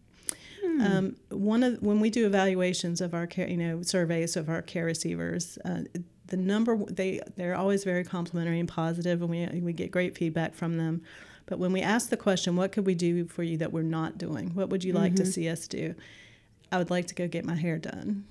Um, 0.81 1.15
one 1.29 1.63
of 1.63 1.81
when 1.81 1.99
we 1.99 2.09
do 2.09 2.25
evaluations 2.25 3.01
of 3.01 3.13
our 3.13 3.27
care, 3.27 3.49
you 3.49 3.57
know, 3.57 3.81
surveys 3.81 4.37
of 4.37 4.49
our 4.49 4.61
care 4.61 4.85
receivers, 4.85 5.57
uh, 5.65 5.81
the 6.27 6.37
number 6.37 6.77
they 6.85 7.21
they're 7.35 7.55
always 7.55 7.83
very 7.83 8.03
complimentary 8.03 8.59
and 8.59 8.69
positive, 8.69 9.21
and 9.21 9.29
we 9.29 9.47
we 9.61 9.73
get 9.73 9.91
great 9.91 10.17
feedback 10.17 10.53
from 10.53 10.77
them. 10.77 11.01
But 11.49 11.57
when 11.57 11.73
we 11.73 11.81
ask 11.81 12.09
the 12.09 12.17
question, 12.17 12.55
"What 12.55 12.71
could 12.71 12.85
we 12.85 12.95
do 12.95 13.25
for 13.25 13.41
you 13.41 13.57
that 13.57 13.73
we're 13.73 13.81
not 13.81 14.19
doing? 14.19 14.51
What 14.53 14.69
would 14.69 14.83
you 14.83 14.93
like 14.93 15.15
to 15.15 15.23
mm-hmm. 15.23 15.31
see 15.31 15.49
us 15.49 15.67
do?" 15.67 15.95
I 16.71 16.77
would 16.77 16.91
like 16.91 17.07
to 17.07 17.15
go 17.15 17.27
get 17.27 17.43
my 17.43 17.55
hair 17.55 17.79
done. 17.79 18.25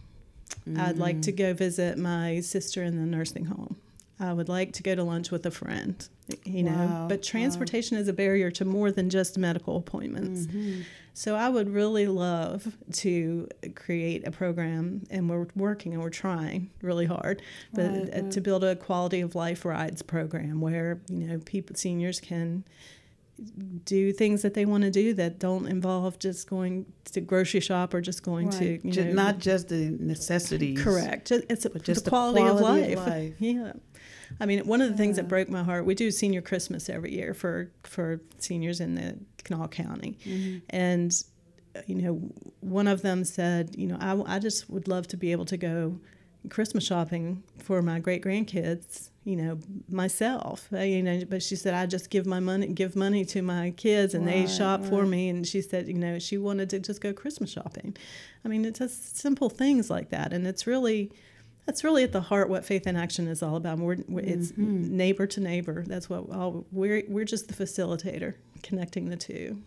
I'd 0.76 0.98
like 0.98 1.22
to 1.22 1.32
mm. 1.32 1.36
go 1.36 1.54
visit 1.54 1.98
my 1.98 2.40
sister 2.40 2.82
in 2.82 2.96
the 2.96 3.06
nursing 3.06 3.46
home. 3.46 3.76
I 4.20 4.32
would 4.32 4.48
like 4.48 4.72
to 4.74 4.82
go 4.82 4.94
to 4.94 5.02
lunch 5.02 5.30
with 5.30 5.46
a 5.46 5.50
friend, 5.50 6.06
you 6.44 6.64
know. 6.64 6.72
Wow, 6.72 7.06
But 7.08 7.22
transportation 7.22 7.96
is 7.96 8.08
a 8.08 8.12
barrier 8.12 8.50
to 8.52 8.64
more 8.64 8.90
than 8.90 9.10
just 9.10 9.38
medical 9.38 9.76
appointments. 9.76 10.46
Mm-hmm. 10.46 10.82
So 11.14 11.36
I 11.36 11.48
would 11.48 11.68
really 11.72 12.06
love 12.06 12.76
to 12.94 13.48
create 13.74 14.26
a 14.26 14.30
program, 14.30 15.02
and 15.10 15.28
we're 15.30 15.46
working 15.54 15.92
and 15.94 16.02
we're 16.02 16.10
trying 16.10 16.70
really 16.82 17.06
hard, 17.06 17.42
but 17.72 17.90
Right, 17.90 18.14
uh, 18.14 18.30
to 18.30 18.40
build 18.40 18.64
a 18.64 18.76
quality 18.76 19.20
of 19.20 19.34
life 19.34 19.64
rides 19.64 20.02
program 20.02 20.60
where 20.60 21.00
you 21.08 21.26
know 21.26 21.38
people 21.38 21.76
seniors 21.76 22.20
can 22.20 22.64
do 23.84 24.12
things 24.12 24.42
that 24.42 24.54
they 24.54 24.64
want 24.64 24.82
to 24.84 24.90
do 24.90 25.14
that 25.14 25.38
don't 25.38 25.66
involve 25.68 26.18
just 26.18 26.48
going 26.50 26.84
to 27.12 27.20
grocery 27.20 27.60
shop 27.60 27.94
or 27.94 28.00
just 28.00 28.22
going 28.22 28.50
to 28.50 28.72
Right. 28.72 28.84
you 28.84 28.90
Ju- 28.92 29.04
know 29.04 29.12
not 29.12 29.38
just 29.38 29.68
the 29.68 29.96
necessities. 30.00 30.82
correct 30.82 31.30
it's 31.30 31.64
a, 31.64 31.70
just 31.78 32.04
the 32.04 32.04
the 32.04 32.10
quality, 32.10 32.40
quality 32.40 32.92
of, 32.92 32.98
of 32.98 33.06
life. 33.06 33.08
life. 33.08 33.34
yeah 33.38 33.72
i 34.40 34.46
mean 34.46 34.60
one 34.66 34.80
of 34.82 34.90
the 34.90 34.96
things 34.96 35.16
that 35.16 35.28
broke 35.28 35.48
my 35.48 35.62
heart 35.62 35.84
we 35.84 35.94
do 35.94 36.10
senior 36.10 36.42
christmas 36.42 36.88
every 36.88 37.12
year 37.14 37.32
for 37.32 37.70
for 37.84 38.20
seniors 38.38 38.80
in 38.80 38.94
the 38.96 39.16
kanawha 39.44 39.68
county 39.68 40.18
Mm-hmm. 40.26 40.58
and 40.70 41.22
you 41.86 41.94
know 41.94 42.14
one 42.60 42.88
of 42.88 43.02
them 43.02 43.24
said 43.24 43.74
you 43.76 43.86
know 43.86 43.96
I, 44.00 44.36
I 44.36 44.38
just 44.40 44.68
would 44.68 44.88
love 44.88 45.06
to 45.08 45.16
be 45.16 45.30
able 45.32 45.44
to 45.46 45.56
go 45.56 46.00
christmas 46.50 46.84
shopping 46.84 47.42
for 47.58 47.82
my 47.82 47.98
great 48.00 48.22
grandkids 48.24 49.10
you 49.28 49.36
know 49.36 49.58
myself. 50.02 50.68
Uh, 50.72 50.78
you 50.78 51.02
know 51.02 51.16
but 51.32 51.42
she 51.42 51.54
said 51.62 51.74
i 51.74 51.84
just 51.86 52.08
give 52.08 52.24
my 52.26 52.40
money 52.40 52.66
give 52.82 52.96
money 52.96 53.24
to 53.34 53.42
my 53.42 53.70
kids 53.76 54.14
and 54.14 54.26
they 54.26 54.40
Right, 54.46 54.50
shop 54.58 54.84
for 54.84 55.04
me. 55.04 55.28
And 55.28 55.46
she 55.46 55.60
said 55.62 55.86
you 55.86 55.94
know 55.94 56.18
she 56.18 56.36
wanted 56.38 56.70
to 56.70 56.78
just 56.88 57.00
go 57.00 57.12
christmas 57.12 57.50
shopping. 57.50 57.96
I 58.44 58.48
mean 58.48 58.64
it's 58.64 58.78
just 58.78 59.16
simple 59.18 59.50
things 59.50 59.90
like 59.90 60.08
that. 60.10 60.32
And 60.32 60.46
it's 60.46 60.66
really 60.66 61.12
that's 61.66 61.84
really 61.84 62.02
at 62.04 62.12
the 62.12 62.22
heart 62.22 62.48
what 62.48 62.64
faith 62.64 62.86
in 62.86 62.96
action 62.96 63.28
is 63.28 63.42
all 63.42 63.56
about. 63.56 63.78
We're, 63.78 63.98
we're, 64.08 64.24
it's 64.34 64.52
Mm-hmm. 64.52 64.96
neighbor 64.96 65.26
to 65.34 65.40
neighbor. 65.40 65.84
That's 65.86 66.08
what 66.08 66.20
all, 66.30 66.64
we're 66.72 67.02
we're 67.08 67.26
just 67.34 67.48
the 67.48 67.54
facilitator 67.64 68.30
connecting 68.62 69.10
the 69.10 69.16
two. 69.18 69.58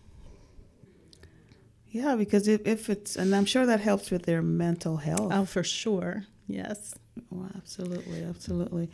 Yeah, 1.90 2.16
because 2.16 2.48
if, 2.48 2.66
if 2.66 2.88
it's, 2.88 3.16
and 3.16 3.34
I'm 3.36 3.44
sure 3.44 3.66
that 3.66 3.80
helps 3.80 4.10
with 4.10 4.22
their 4.24 4.40
mental 4.42 4.96
health. 4.96 5.30
oh 5.32 5.44
for 5.44 5.62
sure. 5.62 6.24
Yes. 6.48 6.94
Oh, 7.32 7.46
absolutely, 7.56 8.24
absolutely. 8.24 8.88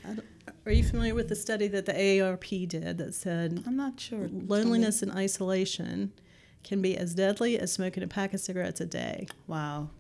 Are 0.69 0.73
you 0.73 0.85
familiar 0.85 1.15
with 1.15 1.29
the 1.29 1.35
study 1.37 1.67
that 1.69 1.87
the 1.87 1.93
AARP 1.93 2.69
did 2.69 2.99
that 2.99 3.15
said 3.15 3.63
I'm 3.67 3.77
not 3.77 3.99
sure. 3.99 4.29
loneliness 4.33 5.03
and 5.03 5.11
isolation 5.13 6.13
can 6.65 6.83
be 6.83 6.97
as 6.97 7.15
deadly 7.15 7.59
as 7.59 7.73
smoking 7.73 8.03
a 8.03 8.07
pack 8.09 8.35
of 8.35 8.41
cigarettes 8.41 8.81
a 8.81 8.87
day 8.87 9.27
Wow, 9.47 9.91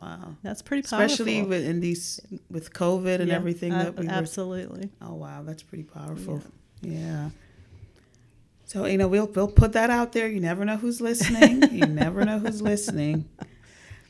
wow. 0.00 0.36
that's 0.42 0.62
pretty 0.62 0.82
powerful 0.88 1.04
Especially 1.06 1.42
with 1.42 1.64
in 1.64 1.80
these 1.80 2.20
with 2.50 2.72
COVID 2.72 3.20
and 3.20 3.28
Yeah, 3.28 3.34
everything 3.36 3.72
that 3.72 3.96
we 3.96 4.06
were 4.06 4.12
absolutely 4.12 4.90
Oh 5.00 5.14
wow, 5.14 5.42
that's 5.42 5.62
pretty 5.62 5.84
powerful. 5.84 6.42
Yeah. 6.82 7.30
So 8.66 8.84
you 8.86 8.98
know 8.98 9.08
we'll 9.08 9.26
we'll 9.26 9.48
put 9.48 9.72
that 9.72 9.90
out 9.90 10.12
there. 10.12 10.28
You 10.28 10.40
never 10.40 10.64
know 10.64 10.76
who's 10.76 11.00
listening. 11.00 11.62
you 11.72 11.86
never 11.86 12.24
know 12.24 12.38
who's 12.38 12.62
listening. 12.62 13.28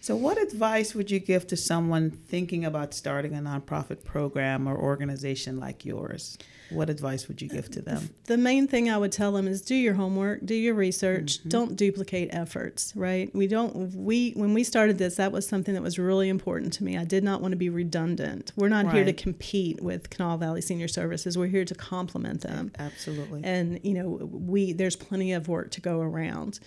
So 0.03 0.17
what 0.17 0.41
advice 0.41 0.95
would 0.95 1.11
you 1.11 1.19
give 1.19 1.47
to 1.49 1.57
someone 1.59 2.11
thinking 2.11 2.65
about 2.65 2.95
starting 2.95 3.35
a 3.35 3.39
nonprofit 3.41 4.03
program 4.03 4.67
or 4.67 4.77
organization 4.77 5.61
like 5.61 5.85
yours? 5.85 6.39
What 6.71 6.89
advice 6.89 7.27
would 7.29 7.43
you 7.43 7.49
give 7.49 7.69
to 7.73 7.83
them? 7.83 8.11
the 8.27 8.39
main 8.39 8.69
thing 8.69 8.89
I 8.89 8.97
would 8.97 9.11
tell 9.11 9.33
them 9.33 9.49
is 9.49 9.61
do 9.61 9.75
your 9.75 9.95
homework, 9.95 10.47
do 10.47 10.55
your 10.55 10.75
research, 10.75 11.41
Mm-hmm. 11.41 11.49
don't 11.49 11.77
duplicate 11.77 12.29
efforts, 12.33 12.93
right? 12.97 13.29
We 13.35 13.47
don't 13.49 13.93
we 13.97 14.31
when 14.33 14.55
we 14.55 14.63
started 14.65 14.97
this, 14.97 15.17
that 15.17 15.33
was 15.33 15.47
something 15.47 15.75
that 15.75 15.83
was 15.83 15.99
really 15.99 16.29
important 16.29 16.73
to 16.75 16.85
me. 16.85 16.97
I 16.97 17.05
did 17.05 17.25
not 17.25 17.41
want 17.43 17.53
to 17.53 17.57
be 17.57 17.69
redundant. 17.69 18.53
We're 18.57 18.69
not 18.69 18.93
here 18.93 19.05
to 19.05 19.13
compete 19.13 19.83
with 19.83 20.11
Kanawha 20.11 20.39
Valley 20.39 20.61
Senior 20.61 20.89
Services. 20.89 21.37
We're 21.37 21.49
here 21.49 21.65
to 21.65 21.75
complement 21.75 22.43
them. 22.43 22.71
Absolutely. 22.79 23.43
And 23.45 23.81
you 23.83 23.95
know, 23.95 24.09
we 24.33 24.73
there's 24.73 24.97
plenty 24.97 25.33
of 25.33 25.49
work 25.49 25.73
to 25.73 25.81
go 25.81 26.01
around. 26.01 26.61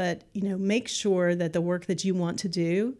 But, 0.00 0.16
you 0.32 0.42
know, 0.48 0.56
make 0.74 0.86
sure 0.88 1.28
that 1.34 1.52
the 1.52 1.60
work 1.72 1.84
that 1.90 2.00
you 2.06 2.14
want 2.14 2.38
to 2.44 2.48
do, 2.48 2.96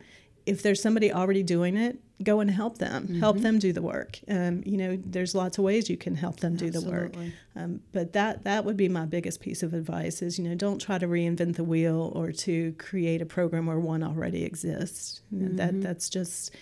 if 0.53 0.63
there's 0.63 0.83
somebody 0.83 1.09
already 1.21 1.43
doing 1.43 1.77
it, 1.77 1.95
go 2.31 2.41
and 2.41 2.51
help 2.51 2.75
them. 2.79 3.01
Help 3.21 3.37
Mm-hmm. 3.37 3.43
them 3.47 3.59
do 3.59 3.73
the 3.73 3.81
work. 3.95 4.13
Um, 4.37 4.63
you 4.67 4.77
know, 4.77 4.93
there's 5.15 5.35
lots 5.35 5.57
of 5.59 5.65
ways 5.65 5.89
you 5.89 5.97
can 5.97 6.15
help 6.25 6.37
them 6.45 6.57
do 6.57 6.69
the 6.71 6.83
work. 6.95 7.13
Um, 7.57 7.81
but 7.97 8.13
that 8.13 8.45
that 8.45 8.65
would 8.67 8.77
be 8.77 8.89
my 9.01 9.07
biggest 9.07 9.41
piece 9.41 9.63
of 9.67 9.73
advice 9.73 10.17
is 10.27 10.39
you 10.39 10.45
know 10.49 10.55
don't 10.67 10.79
try 10.89 10.99
to 11.05 11.09
reinvent 11.09 11.55
the 11.57 11.65
wheel 11.73 12.13
or 12.15 12.33
to 12.47 12.73
create 12.89 13.21
a 13.23 13.27
program 13.27 13.65
where 13.67 13.79
one 13.95 14.03
already 14.03 14.43
exists. 14.45 15.23
You 15.31 15.39
know, 15.41 15.47
Mm-hmm. 15.49 15.57
That 15.57 15.81
that's 15.87 16.09
just 16.19 16.55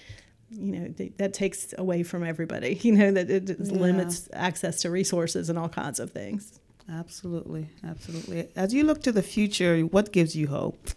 you 0.50 0.72
know 0.74 0.86
th- 0.98 1.12
that 1.20 1.32
takes 1.42 1.74
away 1.84 2.00
from 2.10 2.22
everybody. 2.32 2.72
You 2.86 2.92
know 3.00 3.10
that 3.18 3.28
it 3.36 3.44
Yeah. 3.48 3.72
limits 3.86 4.28
access 4.32 4.74
to 4.82 4.90
resources 4.90 5.44
and 5.50 5.58
all 5.58 5.68
kinds 5.82 5.98
of 6.04 6.08
things. 6.12 6.42
Absolutely. 6.90 7.68
Absolutely. 7.84 8.48
As 8.56 8.72
you 8.72 8.84
look 8.84 9.02
to 9.02 9.12
the 9.12 9.22
future, 9.22 9.80
what 9.82 10.12
gives 10.12 10.34
you 10.34 10.48
hope? 10.48 10.90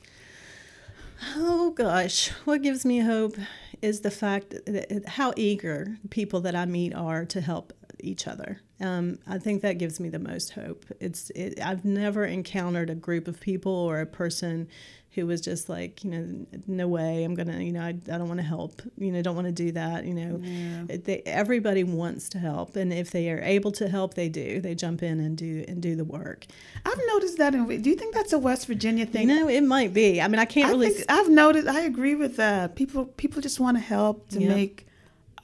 Oh 1.36 1.71
gosh, 1.71 2.30
what 2.45 2.63
gives 2.63 2.84
me 2.86 2.99
hope 2.99 3.36
is 3.82 4.01
the 4.01 4.12
fact 4.12 4.56
that 4.65 5.08
how 5.08 5.34
eager 5.36 5.97
people 6.10 6.41
that 6.41 6.56
I 6.56 6.65
meet 6.65 6.95
are 6.95 7.25
to 7.25 7.41
help 7.41 7.73
each 7.99 8.27
other 8.27 8.62
um, 8.82 9.19
I 9.27 9.38
think 9.38 9.62
that 9.62 9.77
gives 9.77 9.99
me 9.99 10.10
the 10.10 10.19
most 10.19 10.51
hope. 10.51 10.86
It's 10.99 11.30
it, 11.32 11.60
I've 11.63 11.86
never 11.86 12.25
encountered 12.25 12.89
a 12.89 12.95
group 12.95 13.27
of 13.27 13.39
people 13.39 13.71
or 13.71 14.01
a 14.01 14.06
person 14.06 14.67
who 15.13 15.26
was 15.28 15.41
just 15.41 15.67
like, 15.67 16.06
you 16.06 16.10
know, 16.10 16.45
no 16.67 16.88
way, 16.88 17.26
I'm 17.26 17.36
gonna, 17.36 17.60
you 17.60 17.74
know, 17.74 17.82
I, 17.82 17.89
I 17.89 18.17
don't 18.17 18.28
want 18.30 18.39
to 18.39 18.45
help, 18.45 18.82
you 18.97 19.12
know, 19.12 19.21
don't 19.21 19.36
want 19.36 19.47
to 19.47 19.52
do 19.52 19.71
that, 19.74 20.06
you 20.06 20.13
know. 20.13 20.39
Yeah. 20.41 20.97
They, 21.04 21.21
everybody 21.26 21.84
wants 21.84 22.30
to 22.30 22.39
help, 22.39 22.78
and 22.78 22.93
if 22.93 23.12
they 23.12 23.30
are 23.30 23.41
able 23.41 23.74
to 23.74 23.89
help, 23.89 24.13
they 24.13 24.30
do. 24.30 24.62
They 24.62 24.74
jump 24.74 25.04
in 25.04 25.19
and 25.19 25.38
do 25.38 25.65
and 25.67 25.82
do 25.82 25.95
the 25.97 26.06
work. 26.06 26.45
I've 26.86 27.00
noticed 27.08 27.38
that. 27.39 27.54
In, 27.54 27.65
do 27.82 27.89
you 27.89 27.95
think 27.97 28.13
that's 28.15 28.32
a 28.32 28.39
West 28.39 28.67
Virginia 28.67 29.06
thing? 29.06 29.28
No, 29.28 29.50
it 29.50 29.62
might 29.62 29.93
be. 29.93 30.21
I 30.21 30.28
mean, 30.30 30.39
I 30.39 30.45
can't 30.45 30.67
I 30.69 30.71
really. 30.71 30.89
think 30.91 31.06
I've 31.12 31.30
noticed. 31.30 31.67
I 31.67 31.82
agree 31.82 32.15
with 32.15 32.38
that. 32.38 32.76
People 32.76 33.06
people 33.06 33.41
just 33.41 33.60
want 33.60 33.76
to 33.78 33.84
help 33.84 34.30
to 34.30 34.39
Yeah. 34.39 34.50
make 34.56 34.88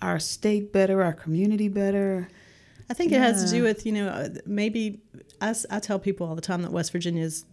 our 0.02 0.20
state 0.20 0.72
better, 0.72 1.04
our 1.04 1.14
community 1.14 1.68
better. 1.68 2.30
I 2.90 2.94
think 2.94 3.12
it 3.12 3.20
has 3.20 3.44
to 3.44 3.50
do 3.52 3.64
with 3.64 3.86
you 3.86 3.92
know 3.92 4.08
uh, 4.08 4.30
maybe 4.46 5.02
I 5.42 5.54
tell 5.82 6.00
people 6.00 6.26
all 6.26 6.36
the 6.36 6.42
time 6.42 6.62
that 6.62 6.72
West 6.72 6.94
Virginia 6.94 7.24
is 7.24 7.44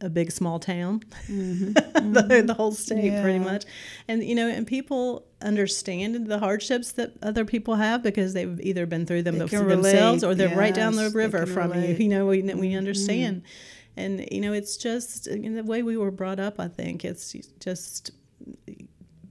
a 0.00 0.08
big 0.08 0.30
small 0.30 0.58
town, 0.58 1.02
the, 1.28 2.44
the 2.46 2.54
whole 2.54 2.72
state 2.72 3.10
pretty 3.22 3.38
Mm-hmm. 3.38 3.44
Much, 3.44 3.64
and 4.08 4.22
you 4.22 4.34
know 4.34 4.48
and 4.48 4.66
people 4.66 5.26
understand 5.42 6.26
the 6.26 6.38
hardships 6.38 6.92
that 6.92 7.12
other 7.22 7.44
people 7.44 7.74
have 7.74 8.02
because 8.02 8.32
they've 8.32 8.60
either 8.60 8.86
been 8.86 9.06
through 9.06 9.22
them 9.22 9.34
They 9.34 9.46
themselves 9.46 10.22
relate, 10.22 10.24
or 10.24 10.34
they're 10.34 10.56
right 10.56 10.74
down 10.74 10.96
the 10.96 11.10
river 11.10 11.46
from 11.46 11.72
relate. 11.72 11.90
Mm-hmm. 11.90 12.02
you. 12.02 12.08
You 12.08 12.14
know 12.14 12.26
we 12.26 12.42
we 12.42 12.74
understand, 12.74 13.42
and 13.96 14.26
you 14.30 14.40
know 14.40 14.52
it's 14.52 14.76
just 14.76 15.26
in 15.26 15.54
the 15.54 15.64
way 15.64 15.82
we 15.82 15.96
were 15.96 16.10
brought 16.10 16.40
up. 16.40 16.60
I 16.60 16.68
think 16.68 17.04
it's 17.04 17.34
just 17.60 18.12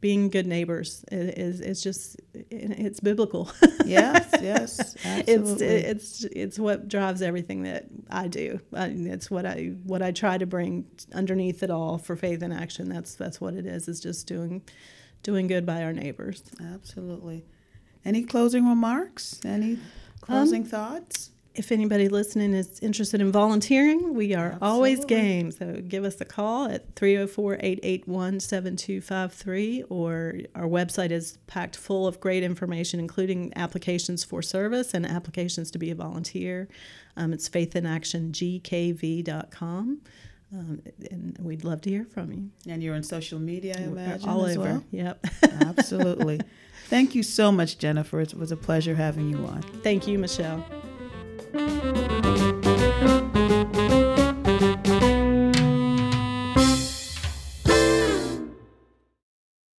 being 0.03 0.27
good 0.27 0.45
neighbors 0.45 1.05
is 1.13 1.61
is 1.61 1.81
just 1.81 2.19
it's 2.51 2.99
biblical. 2.99 3.49
Yes, 3.85 4.29
yes, 4.41 4.95
it's 5.03 5.29
absolutely. 5.29 5.67
it's 5.67 6.23
it's 6.23 6.57
what 6.57 6.87
drives 6.87 7.21
everything 7.21 7.63
that 7.63 7.85
I 8.09 8.27
do. 8.27 8.61
I, 8.73 8.85
it's 8.87 9.29
what 9.29 9.45
I 9.45 9.73
what 9.83 10.01
I 10.01 10.11
try 10.11 10.37
to 10.37 10.45
bring 10.45 10.85
underneath 11.13 11.63
it 11.63 11.69
all 11.69 11.97
for 11.97 12.15
faith 12.15 12.41
and 12.41 12.53
action. 12.53 12.87
That's 12.87 13.15
that's 13.15 13.41
what 13.41 13.55
it 13.55 13.65
is. 13.65 13.89
Is 13.89 13.99
just 13.99 14.25
doing 14.25 14.61
doing 15.21 15.47
good 15.47 15.65
by 15.65 15.83
our 15.83 15.91
neighbors. 15.91 16.43
Absolutely. 16.73 17.45
Any 18.05 18.23
closing 18.23 18.67
remarks? 18.67 19.41
Any 19.43 19.73
um, 19.73 19.81
closing 20.21 20.63
thoughts? 20.63 21.31
If 21.55 21.71
anybody 21.71 22.09
listening 22.09 22.55
is 22.55 22.79
interested 22.79 23.21
in 23.21 23.31
volunteering, 23.31 24.15
we 24.15 24.33
are 24.33 24.57
always 24.59 25.05
game. 25.05 25.51
So 25.51 25.83
give 25.87 26.03
us 26.03 26.19
a 26.19 26.25
call 26.25 26.65
at 26.65 26.95
304 26.95 27.57
881 27.59 28.39
7253, 28.39 29.83
or 29.83 30.33
our 30.55 30.65
website 30.65 31.11
is 31.11 31.37
packed 31.45 31.75
full 31.75 32.07
of 32.07 32.19
great 32.19 32.41
information, 32.41 32.99
including 32.99 33.53
applications 33.55 34.23
for 34.23 34.41
service 34.41 34.95
and 34.95 35.05
applications 35.05 35.69
to 35.71 35.77
be 35.77 35.91
a 35.91 35.95
volunteer. 35.95 36.67
Um, 37.15 37.33
it's 37.33 37.47
faithinactiongkv.com. 37.49 40.01
Um, 40.53 40.81
and 41.09 41.37
we'd 41.39 41.63
love 41.63 41.81
to 41.81 41.89
hear 41.89 42.05
from 42.05 42.31
you. 42.31 42.49
And 42.67 42.83
you're 42.83 42.95
on 42.95 43.03
social 43.03 43.39
media, 43.39 43.75
I 43.77 43.83
imagine, 43.83 44.29
all 44.29 44.45
over. 44.45 44.59
well. 44.59 44.83
Yep. 44.91 45.25
Absolutely. 45.61 46.41
Thank 46.87 47.15
you 47.15 47.23
so 47.23 47.51
much, 47.51 47.79
Jennifer. 47.79 48.21
It 48.21 48.33
was 48.33 48.51
a 48.51 48.57
pleasure 48.57 48.95
having 48.95 49.29
you 49.29 49.37
on. 49.45 49.61
Thank 49.81 50.07
you, 50.07 50.19
Michelle. 50.19 50.63
Música 51.53 52.32